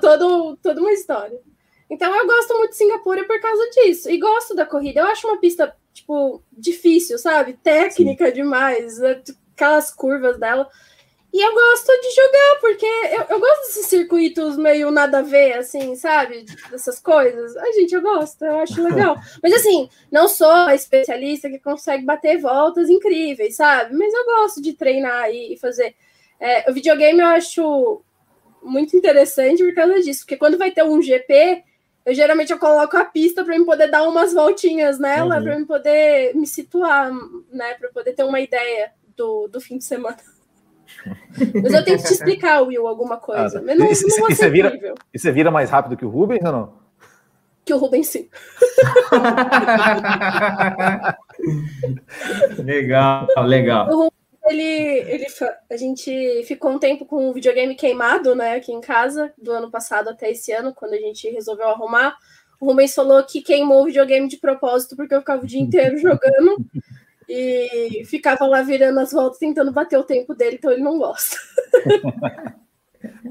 [0.00, 1.38] todo, toda uma história.
[1.88, 4.10] Então eu gosto muito de Singapura por causa disso.
[4.10, 5.02] E gosto da corrida.
[5.02, 7.52] Eu acho uma pista, tipo, difícil, sabe?
[7.62, 8.32] Técnica Sim.
[8.32, 9.00] demais.
[9.00, 10.68] Aquelas curvas dela.
[11.34, 15.54] E eu gosto de jogar, porque eu, eu gosto desses circuitos meio nada a ver,
[15.54, 16.46] assim, sabe?
[16.70, 17.56] Dessas coisas.
[17.56, 19.16] Ai, gente, eu gosto, eu acho legal.
[19.42, 23.96] Mas assim, não sou a especialista que consegue bater voltas incríveis, sabe?
[23.96, 25.96] Mas eu gosto de treinar e fazer.
[26.38, 28.02] É, o videogame eu acho
[28.62, 31.64] muito interessante por causa disso, porque quando vai ter um GP,
[32.06, 35.42] eu geralmente eu coloco a pista para eu poder dar umas voltinhas nela, uhum.
[35.42, 37.12] para eu poder me situar,
[37.50, 37.74] né?
[37.74, 40.33] Para poder ter uma ideia do, do fim de semana.
[41.62, 43.58] Mas eu tenho que te explicar, Will, alguma coisa.
[43.58, 43.62] Ah, tá.
[43.62, 44.72] Mas não, e, não vou ser vira,
[45.12, 46.72] E você vira mais rápido que o Rubens ou não?
[47.64, 48.28] Que o Rubens, sim.
[52.62, 53.88] legal, legal.
[53.88, 54.12] O Rubens,
[54.46, 55.26] ele, ele,
[55.70, 59.70] a gente ficou um tempo com o videogame queimado, né, aqui em casa, do ano
[59.70, 62.14] passado até esse ano, quando a gente resolveu arrumar.
[62.60, 65.98] O Rubens falou que queimou o videogame de propósito porque eu ficava o dia inteiro
[65.98, 66.64] jogando
[67.28, 71.36] e ficava lá virando as voltas tentando bater o tempo dele, então ele não gosta.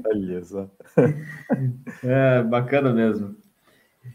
[0.06, 0.68] Olha só.
[2.02, 3.34] É, bacana mesmo.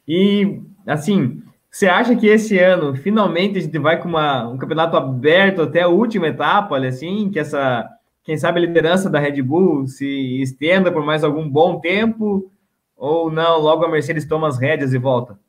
[0.08, 4.98] E, assim, você acha que esse ano, finalmente, a gente vai com uma, um campeonato
[4.98, 7.88] aberto até a última etapa, olha assim, que essa,
[8.24, 12.52] quem sabe, a liderança da Red Bull se estenda por mais algum bom tempo,
[12.96, 15.40] ou não, logo a Mercedes toma as rédeas e volta?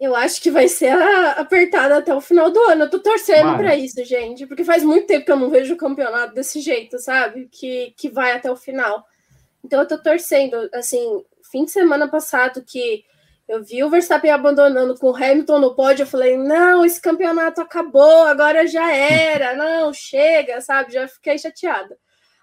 [0.00, 0.92] Eu acho que vai ser
[1.36, 2.84] apertada até o final do ano.
[2.84, 5.78] Eu tô torcendo para isso, gente, porque faz muito tempo que eu não vejo o
[5.78, 7.48] campeonato desse jeito, sabe?
[7.50, 9.04] Que, que vai até o final.
[9.64, 13.04] Então eu tô torcendo, assim, fim de semana passado que
[13.48, 17.60] eu vi o Verstappen abandonando com o Hamilton no pódio, eu falei: "Não, esse campeonato
[17.60, 19.54] acabou, agora já era.
[19.56, 20.92] Não, chega", sabe?
[20.92, 21.98] Já fiquei chateada.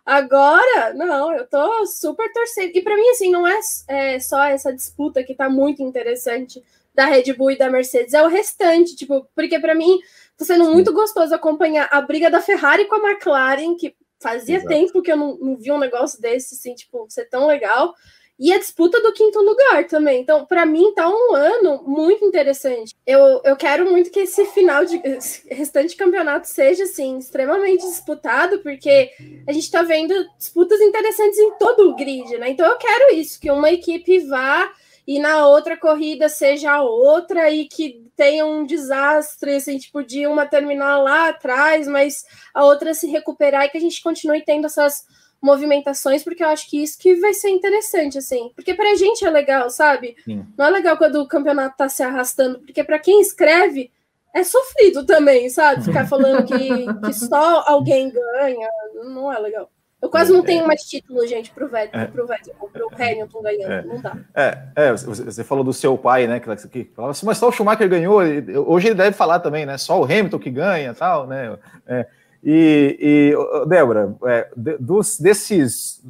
[0.06, 2.72] Agora, não, eu tô super torcendo.
[2.76, 6.64] E para mim assim, não é, é só essa disputa que tá muito interessante
[6.96, 10.00] da Red Bull e da Mercedes, é o restante, tipo, porque para mim
[10.38, 14.70] tá sendo muito gostoso acompanhar a briga da Ferrari com a McLaren, que fazia Exato.
[14.70, 17.94] tempo que eu não, não vi um negócio desse, assim, tipo, ser tão legal
[18.38, 20.22] e a disputa do quinto lugar também.
[20.22, 22.94] Então, para mim, tá um ano muito interessante.
[23.06, 28.60] Eu, eu quero muito que esse final de esse restante campeonato seja assim extremamente disputado,
[28.60, 29.12] porque
[29.48, 32.50] a gente tá vendo disputas interessantes em todo o grid, né?
[32.50, 34.70] Então eu quero isso, que uma equipe vá
[35.08, 40.26] e na outra corrida seja a outra e que tenha um desastre, assim, tipo, de
[40.26, 44.66] uma terminar lá atrás, mas a outra se recuperar e que a gente continue tendo
[44.66, 45.06] essas
[45.42, 48.52] movimentações, porque eu acho que isso que vai ser interessante, assim.
[48.56, 50.16] Porque pra gente é legal, sabe?
[50.26, 50.46] Sim.
[50.58, 53.92] Não é legal quando o campeonato tá se arrastando, porque para quem escreve
[54.34, 55.84] é sofrido também, sabe?
[55.84, 56.58] Ficar falando que,
[57.06, 58.70] que só alguém ganha,
[59.06, 59.70] não é legal.
[60.06, 60.44] Eu quase não é.
[60.44, 62.06] tenho mais título, gente, pro Vettel, é.
[62.06, 63.82] pro Vettel, pro Hamilton ganhando, é.
[63.84, 64.18] não dá.
[64.36, 67.52] É, é você falou do seu pai, né, que, que falava assim, mas só o
[67.52, 68.22] Schumacher ganhou,
[68.68, 72.06] hoje ele deve falar também, né, só o Hamilton que ganha, tal, né, é,
[72.44, 76.04] e, e Débora, é, dos, desses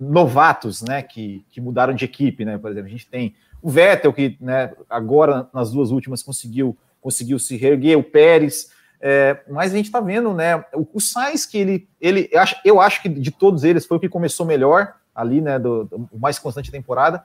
[0.00, 2.58] novatos né, que, que mudaram de equipe, né?
[2.58, 7.38] Por exemplo, a gente tem o Vettel, que né, agora nas duas últimas conseguiu, conseguiu
[7.38, 8.70] se reerguer, o Pérez.
[9.04, 10.64] É, mas a gente está vendo, né?
[10.72, 13.96] O, o Sainz, que ele, ele eu acho, eu acho que de todos eles foi
[13.96, 15.58] o que começou melhor ali, né?
[15.58, 17.24] Do, do mais constante temporada,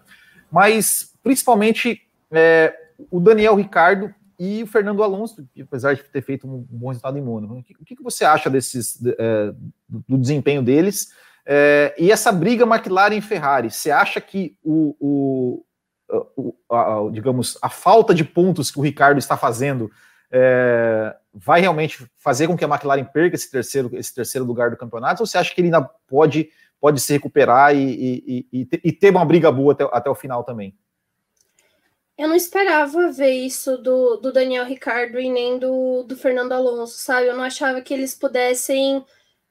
[0.52, 2.02] mas principalmente
[2.32, 2.76] é,
[3.12, 7.22] o Daniel Ricardo e o Fernando Alonso, apesar de ter feito um bom resultado em
[7.22, 7.64] Mônaco.
[7.80, 9.54] O que, você acha desses, é,
[9.88, 11.12] do desempenho deles?
[11.46, 15.66] É, e essa briga McLaren e Ferrari, você acha que o, o,
[16.36, 19.92] o a, digamos, a falta de pontos que o Ricardo está fazendo
[20.32, 24.78] é, vai realmente fazer com que a McLaren perca esse terceiro, esse terceiro lugar do
[24.78, 25.22] campeonato?
[25.22, 26.50] Ou você acha que ele ainda pode,
[26.80, 30.76] pode se recuperar e, e, e, ter uma briga boa até, até o final também?
[32.18, 36.98] Eu não esperava ver isso do, do Daniel Ricardo e nem do, do Fernando Alonso,
[36.98, 37.28] sabe?
[37.28, 39.06] Eu não achava que eles pudessem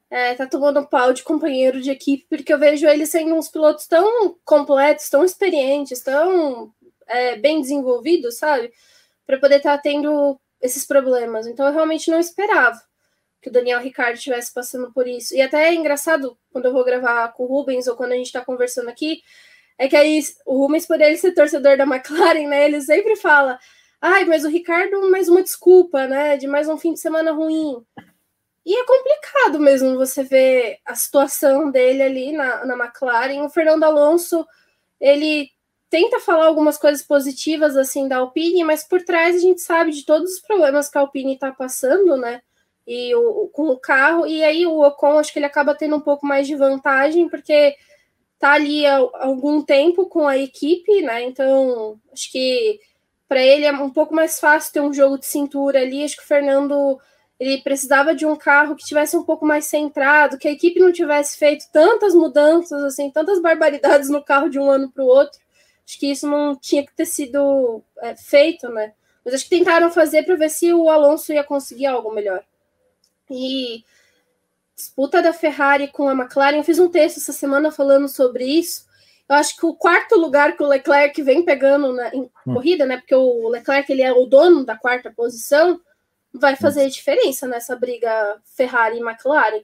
[0.09, 3.87] é, tá tomando pau de companheiro de equipe, porque eu vejo eles sendo uns pilotos
[3.87, 6.73] tão completos, tão experientes, tão
[7.07, 8.71] é, bem desenvolvidos, sabe?
[9.25, 11.47] Para poder estar tá tendo esses problemas.
[11.47, 12.81] Então eu realmente não esperava
[13.41, 15.35] que o Daniel Ricardo estivesse passando por isso.
[15.35, 18.27] E até é engraçado quando eu vou gravar com o Rubens ou quando a gente
[18.27, 19.21] está conversando aqui,
[19.77, 22.65] é que aí o Rubens, por ele ser torcedor da McLaren, né?
[22.65, 23.59] Ele sempre fala:
[24.01, 26.37] ai, mas o Ricardo, mais uma desculpa, né?
[26.37, 27.85] De mais um fim de semana ruim.
[28.65, 33.43] E é complicado mesmo você ver a situação dele ali na, na McLaren.
[33.43, 34.45] O Fernando Alonso,
[34.99, 35.49] ele
[35.89, 40.05] tenta falar algumas coisas positivas assim da Alpine, mas por trás a gente sabe de
[40.05, 42.41] todos os problemas que a Alpine está passando, né?
[42.85, 46.01] E o, com o carro, e aí o Ocon acho que ele acaba tendo um
[46.01, 47.75] pouco mais de vantagem, porque
[48.39, 51.23] tá ali há algum tempo com a equipe, né?
[51.23, 52.79] Então, acho que
[53.27, 56.03] para ele é um pouco mais fácil ter um jogo de cintura ali.
[56.03, 56.97] Acho que o Fernando
[57.39, 60.91] ele precisava de um carro que tivesse um pouco mais centrado, que a equipe não
[60.91, 65.39] tivesse feito tantas mudanças, assim, tantas barbaridades no carro de um ano para o outro.
[65.87, 68.93] Acho que isso não tinha que ter sido é, feito, né?
[69.23, 72.43] Mas acho que tentaram fazer para ver se o Alonso ia conseguir algo melhor.
[73.31, 73.85] E
[74.75, 76.57] disputa da Ferrari com a McLaren.
[76.57, 78.85] Eu fiz um texto essa semana falando sobre isso.
[79.29, 82.53] Eu acho que o quarto lugar que o Leclerc vem pegando na, em hum.
[82.53, 82.97] corrida, né?
[82.97, 85.79] Porque o Leclerc ele é o dono da quarta posição,
[86.33, 86.57] vai hum.
[86.57, 89.63] fazer diferença nessa briga Ferrari e McLaren.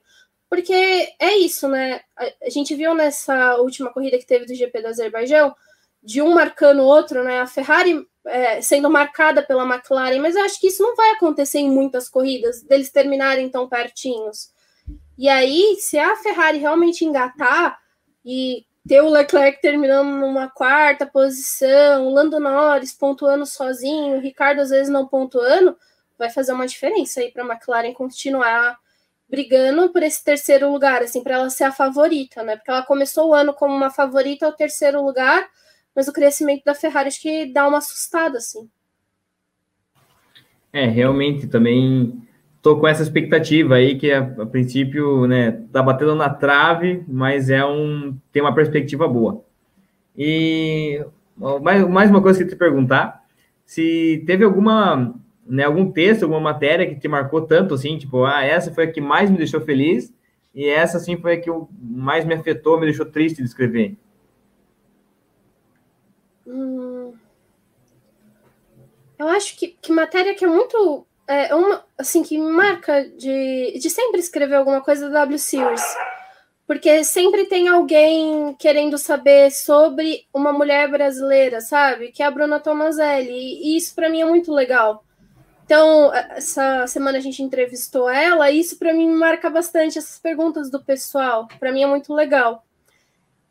[0.50, 0.74] Porque
[1.20, 2.02] é isso, né?
[2.16, 5.54] A, a gente viu nessa última corrida que teve do GP do Azerbaijão,
[6.04, 7.40] de um marcando o outro, né?
[7.40, 11.60] A Ferrari é, sendo marcada pela McLaren, mas eu acho que isso não vai acontecer
[11.60, 14.52] em muitas corridas, deles terminarem tão pertinhos.
[15.18, 17.80] E aí, se a Ferrari realmente engatar
[18.26, 24.60] e ter o Leclerc terminando numa quarta posição, o Lando Norris pontuando sozinho, o Ricardo
[24.60, 25.78] às vezes não pontuando,
[26.18, 28.78] vai fazer uma diferença aí para a McLaren continuar
[29.30, 32.56] brigando por esse terceiro lugar, assim, para ela ser a favorita, né?
[32.56, 35.50] Porque ela começou o ano como uma favorita ao terceiro lugar,
[35.96, 38.70] mas o crescimento da Ferrari acho que dá uma assustada, assim.
[40.72, 42.22] É, realmente também
[42.64, 47.50] tô com essa expectativa aí que a, a, princípio, né, tá batendo na trave, mas
[47.50, 49.44] é um tem uma perspectiva boa.
[50.18, 51.06] E
[51.62, 53.24] mais, mais uma coisa que te perguntar,
[53.66, 55.14] se teve alguma,
[55.46, 58.92] né, algum texto, alguma matéria que te marcou tanto assim, tipo, ah, essa foi a
[58.92, 60.14] que mais me deixou feliz
[60.56, 61.50] e essa assim foi a que
[61.82, 63.98] mais me afetou, me deixou triste de escrever.
[66.46, 67.14] Hum,
[69.18, 73.90] eu acho que, que matéria que é muito é uma assim que marca de, de
[73.90, 75.84] sempre escrever alguma coisa da W Series.
[76.68, 82.12] porque sempre tem alguém querendo saber sobre uma mulher brasileira, sabe?
[82.12, 83.32] Que é a Bruna Tomazelli.
[83.32, 85.04] E isso para mim é muito legal.
[85.66, 90.70] Então, essa semana a gente entrevistou ela, e isso para mim marca bastante essas perguntas
[90.70, 91.48] do pessoal.
[91.60, 92.66] Para mim é muito legal.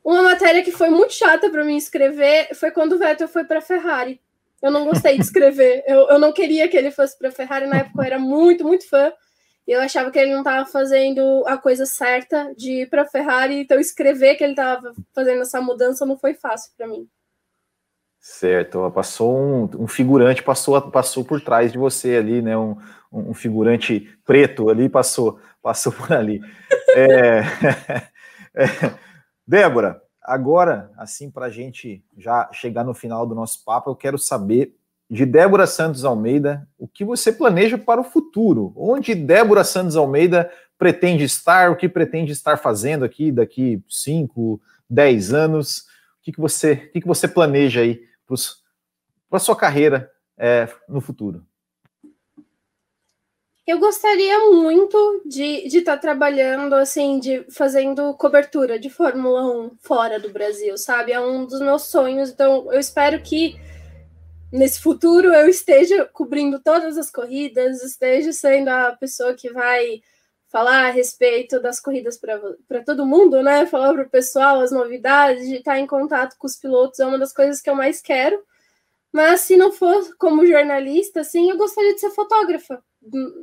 [0.05, 3.59] Uma matéria que foi muito chata para mim escrever foi quando o Vettel foi para
[3.59, 4.21] a Ferrari.
[4.61, 5.85] Eu não gostei de escrever.
[5.87, 7.67] eu, eu não queria que ele fosse para a Ferrari.
[7.67, 9.13] Na época eu era muito, muito fã.
[9.67, 13.07] E eu achava que ele não estava fazendo a coisa certa de ir para a
[13.07, 13.61] Ferrari.
[13.61, 17.09] Então escrever que ele estava fazendo essa mudança não foi fácil para mim.
[18.25, 22.57] Certo, passou um, um, figurante passou passou por trás de você ali, né?
[22.57, 22.77] Um,
[23.11, 26.41] um figurante preto ali passou passou por ali.
[26.95, 27.41] é,
[28.55, 28.95] é,
[29.47, 34.19] Débora, agora assim para a gente já chegar no final do nosso papo, eu quero
[34.19, 34.77] saber
[35.11, 40.51] de Débora Santos Almeida o que você planeja para o futuro, onde Débora Santos Almeida
[40.79, 46.41] pretende estar, o que pretende estar fazendo aqui daqui 5, 10 anos, o que, que
[46.41, 48.01] você o que, que você planeja aí
[49.29, 51.45] para a sua carreira é, no futuro?
[53.65, 60.19] Eu gostaria muito de estar tá trabalhando, assim, de fazendo cobertura de Fórmula 1 fora
[60.19, 61.13] do Brasil, sabe?
[61.13, 62.31] É um dos meus sonhos.
[62.31, 63.57] Então, eu espero que
[64.53, 70.03] nesse futuro eu esteja cobrindo todas as corridas, esteja sendo a pessoa que vai
[70.49, 73.65] falar a respeito das corridas para todo mundo, né?
[73.67, 77.19] Falar para o pessoal as novidades, de estar em contato com os pilotos é uma
[77.19, 78.43] das coisas que eu mais quero.
[79.13, 82.83] Mas se não for como jornalista, assim, eu gostaria de ser fotógrafa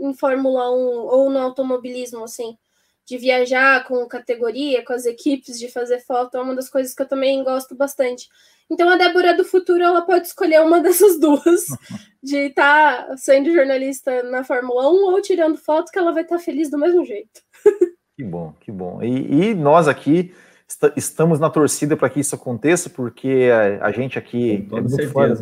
[0.01, 2.57] em Fórmula 1 ou no automobilismo, assim,
[3.05, 7.01] de viajar com categoria, com as equipes, de fazer foto, é uma das coisas que
[7.01, 8.27] eu também gosto bastante.
[8.69, 11.65] Então a Débora do futuro ela pode escolher uma dessas duas,
[12.21, 16.37] de estar tá sendo jornalista na Fórmula 1 ou tirando foto, que ela vai estar
[16.37, 17.41] tá feliz do mesmo jeito.
[18.15, 19.01] Que bom, que bom.
[19.01, 20.33] E, e nós aqui
[20.67, 25.09] est estamos na torcida para que isso aconteça, porque a, a gente aqui é muito,
[25.09, 25.33] fã,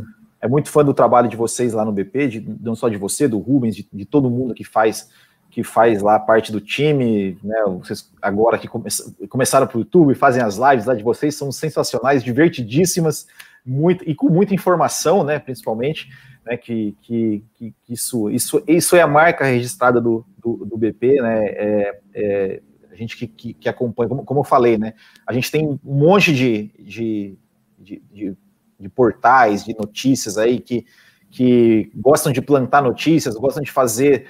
[0.41, 3.27] é muito, fã, do trabalho de vocês lá no BP, de, não só de você,
[3.27, 5.09] do Rubens, de, de todo mundo que faz
[5.49, 7.63] que faz lá parte do time, né?
[7.79, 8.89] Vocês agora que come
[9.27, 13.25] começaram para o YouTube, fazem as lives lá de vocês, são sensacionais, divertidíssimas,
[13.65, 15.39] muito, e com muita informação, né?
[15.39, 16.09] Principalmente,
[16.45, 16.57] né?
[16.57, 21.45] Que, que, que isso, isso, isso é a marca registrada do, do, do BP, né?
[21.47, 22.61] É, é,
[22.91, 24.93] a gente que, que, que acompanha, como, como, eu falei, né?
[25.25, 27.37] A gente tem um monte de, de,
[27.79, 28.37] de, de,
[28.79, 30.85] de portais, de notícias aí que,
[31.29, 34.27] que gostam de plantar notícias, gostam de fazer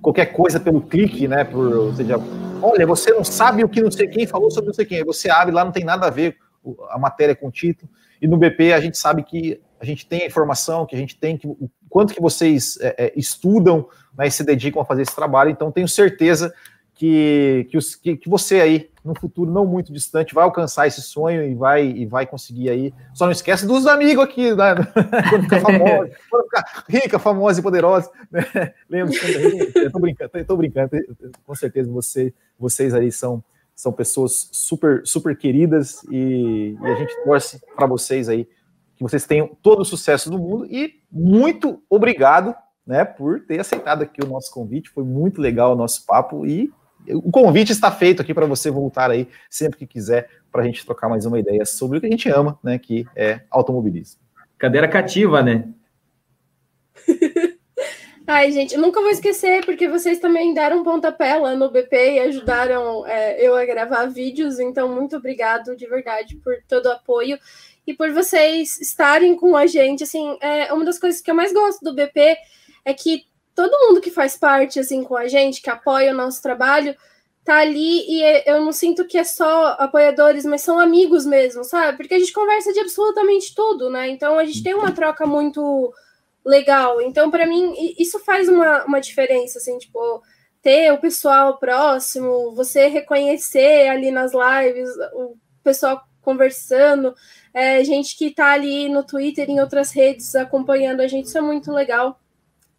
[0.00, 1.44] qualquer coisa pelo clique, né?
[1.44, 2.16] Por, ou seja,
[2.62, 4.98] olha, você não sabe o que não sei quem falou sobre não sei quem.
[4.98, 6.36] Aí você abre lá, não tem nada a ver
[6.90, 7.90] a matéria com o título.
[8.20, 11.16] E no BP a gente sabe que a gente tem a informação, que a gente
[11.16, 15.02] tem que o quanto que vocês é, é, estudam né, e se dedicam a fazer
[15.02, 15.50] esse trabalho.
[15.50, 16.52] Então tenho certeza
[16.98, 21.00] que, que, os, que, que, você aí, no futuro não muito distante, vai alcançar esse
[21.00, 22.92] sonho e vai, e vai conseguir aí.
[23.14, 24.74] Só não esquece dos amigos aqui, né?
[25.30, 28.10] quando ficar famosa, quando ficar rica, famosa e poderosa.
[28.32, 28.42] Né?
[28.90, 29.14] Lembra?
[29.76, 30.90] Eu tô brincando, tô brincando,
[31.46, 33.44] com certeza você, vocês aí são,
[33.76, 38.48] são pessoas super, super queridas e, e a gente torce para vocês aí
[38.96, 42.52] que vocês tenham todo o sucesso do mundo e muito obrigado
[42.84, 44.90] né, por ter aceitado aqui o nosso convite.
[44.90, 46.72] Foi muito legal o nosso papo e
[47.14, 50.84] o convite está feito aqui para você voltar aí sempre que quiser para a gente
[50.84, 52.78] trocar mais uma ideia sobre o que a gente ama, né?
[52.78, 54.20] Que é automobilismo.
[54.56, 55.68] Cadeira cativa, né?
[58.30, 62.18] Ai, gente, eu nunca vou esquecer, porque vocês também deram pontapé lá no BP e
[62.20, 67.38] ajudaram é, eu a gravar vídeos, então muito obrigado de verdade por todo o apoio
[67.86, 70.04] e por vocês estarem com a gente.
[70.04, 72.36] Assim, é uma das coisas que eu mais gosto do BP
[72.84, 73.24] é que
[73.58, 76.94] todo mundo que faz parte assim com a gente, que apoia o nosso trabalho,
[77.44, 81.64] tá ali e é, eu não sinto que é só apoiadores, mas são amigos mesmo,
[81.64, 81.96] sabe?
[81.96, 84.10] Porque a gente conversa de absolutamente tudo, né?
[84.10, 85.92] Então a gente tem uma troca muito
[86.44, 87.02] legal.
[87.02, 90.22] Então, para mim, isso faz uma, uma diferença, assim, tipo,
[90.62, 97.12] ter o pessoal próximo, você reconhecer ali nas lives o pessoal conversando,
[97.52, 101.40] é, gente que tá ali no Twitter, em outras redes, acompanhando a gente, isso é
[101.40, 102.20] muito legal.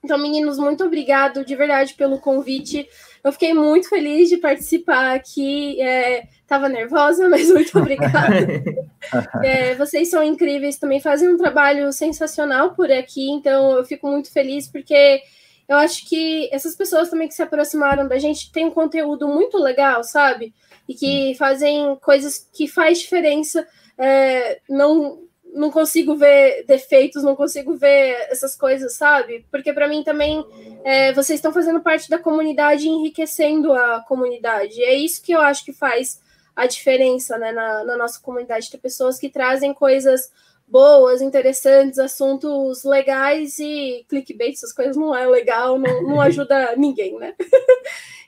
[0.03, 2.87] Então, meninos, muito obrigado de verdade pelo convite.
[3.23, 5.77] Eu fiquei muito feliz de participar aqui.
[6.41, 8.47] Estava é, nervosa, mas muito obrigada.
[9.43, 14.31] é, vocês são incríveis, também fazem um trabalho sensacional por aqui, então eu fico muito
[14.31, 15.21] feliz porque
[15.67, 19.57] eu acho que essas pessoas também que se aproximaram da gente têm um conteúdo muito
[19.57, 20.53] legal, sabe?
[20.87, 23.67] E que fazem coisas que faz diferença.
[23.97, 29.45] É, não não consigo ver defeitos, não consigo ver essas coisas, sabe?
[29.51, 30.45] Porque para mim também
[30.83, 34.81] é, vocês estão fazendo parte da comunidade e enriquecendo a comunidade.
[34.83, 36.21] É isso que eu acho que faz
[36.55, 38.69] a diferença né, na, na nossa comunidade.
[38.69, 40.31] Tem pessoas que trazem coisas
[40.67, 47.17] boas, interessantes, assuntos legais e clickbait, essas coisas não é legal, não, não ajuda ninguém,
[47.17, 47.33] né?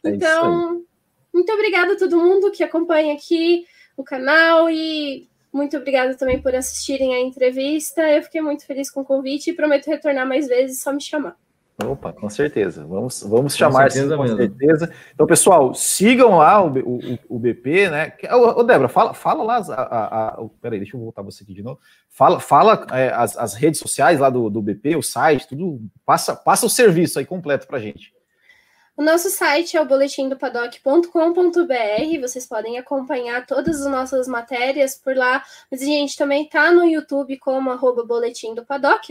[0.04, 0.84] É então,
[1.32, 3.66] muito obrigada a todo mundo que acompanha aqui
[3.96, 8.02] o canal e muito obrigada também por assistirem a entrevista.
[8.02, 11.36] Eu fiquei muito feliz com o convite e prometo retornar mais vezes, só me chamar.
[11.84, 12.86] Opa, com certeza.
[12.86, 14.16] Vamos, vamos chamar com certeza.
[14.16, 14.94] Sim, com certeza.
[15.14, 18.14] Então, pessoal, sigam lá o, o, o BP, né?
[18.32, 19.58] Ô, Débora, fala, fala lá.
[19.58, 21.80] A, a, a, peraí, deixa eu voltar você aqui de novo.
[22.10, 25.82] Fala, fala é, as, as redes sociais lá do, do BP, o site, tudo.
[26.06, 28.14] Passa, passa o serviço aí completo pra gente.
[28.98, 32.22] O nosso site é o boletimdopadoc.com.br.
[32.22, 35.44] Vocês podem acompanhar todas as nossas matérias por lá.
[35.72, 38.66] Mas a gente também tá no YouTube como arroba boletim do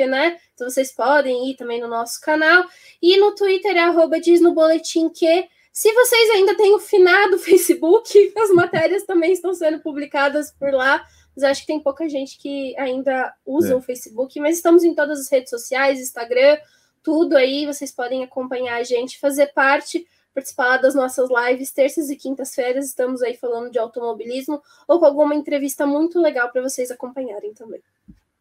[0.06, 0.38] né?
[0.54, 2.64] Então vocês podem ir também no nosso canal.
[3.00, 5.48] E no Twitter é arroba diz no boletim que.
[5.72, 11.02] Se vocês ainda têm o finado Facebook, as matérias também estão sendo publicadas por lá.
[11.34, 13.76] Mas acho que tem pouca gente que ainda usa é.
[13.76, 14.38] o Facebook.
[14.40, 16.58] Mas estamos em todas as redes sociais, Instagram,
[17.03, 22.16] tudo aí, vocês podem acompanhar a gente, fazer parte, participar das nossas lives, terças e
[22.16, 27.53] quintas-feiras, estamos aí falando de automobilismo, ou com alguma entrevista muito legal para vocês acompanharem
[27.53, 27.80] também.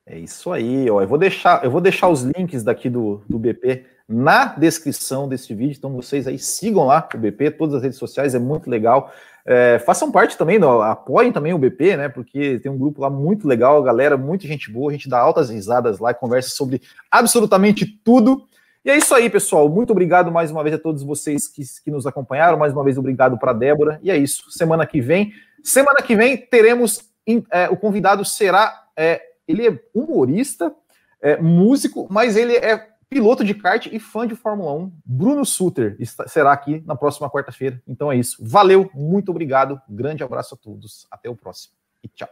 [0.05, 1.01] É isso aí, ó.
[1.01, 5.53] Eu vou deixar, eu vou deixar os links daqui do, do BP na descrição desse
[5.53, 9.14] vídeo, então vocês aí sigam lá o BP, todas as redes sociais, é muito legal.
[9.45, 12.09] É, façam parte também, apoiem também o BP, né?
[12.09, 15.49] Porque tem um grupo lá muito legal, galera, muita gente boa, a gente dá altas
[15.49, 18.43] risadas lá, conversa sobre absolutamente tudo.
[18.83, 19.67] E é isso aí, pessoal.
[19.67, 22.57] Muito obrigado mais uma vez a todos vocês que, que nos acompanharam.
[22.57, 23.99] Mais uma vez, obrigado para Débora.
[24.01, 24.49] E é isso.
[24.51, 25.33] Semana que vem,
[25.63, 27.09] semana que vem teremos
[27.51, 30.73] é, o convidado será é, ele é humorista,
[31.21, 34.93] é, músico, mas ele é piloto de kart e fã de Fórmula 1.
[35.03, 35.97] Bruno Suter
[36.28, 37.82] será aqui na próxima quarta-feira.
[37.88, 38.38] Então é isso.
[38.39, 39.82] Valeu, muito obrigado.
[39.89, 41.07] Grande abraço a todos.
[41.10, 42.30] Até o próximo e tchau.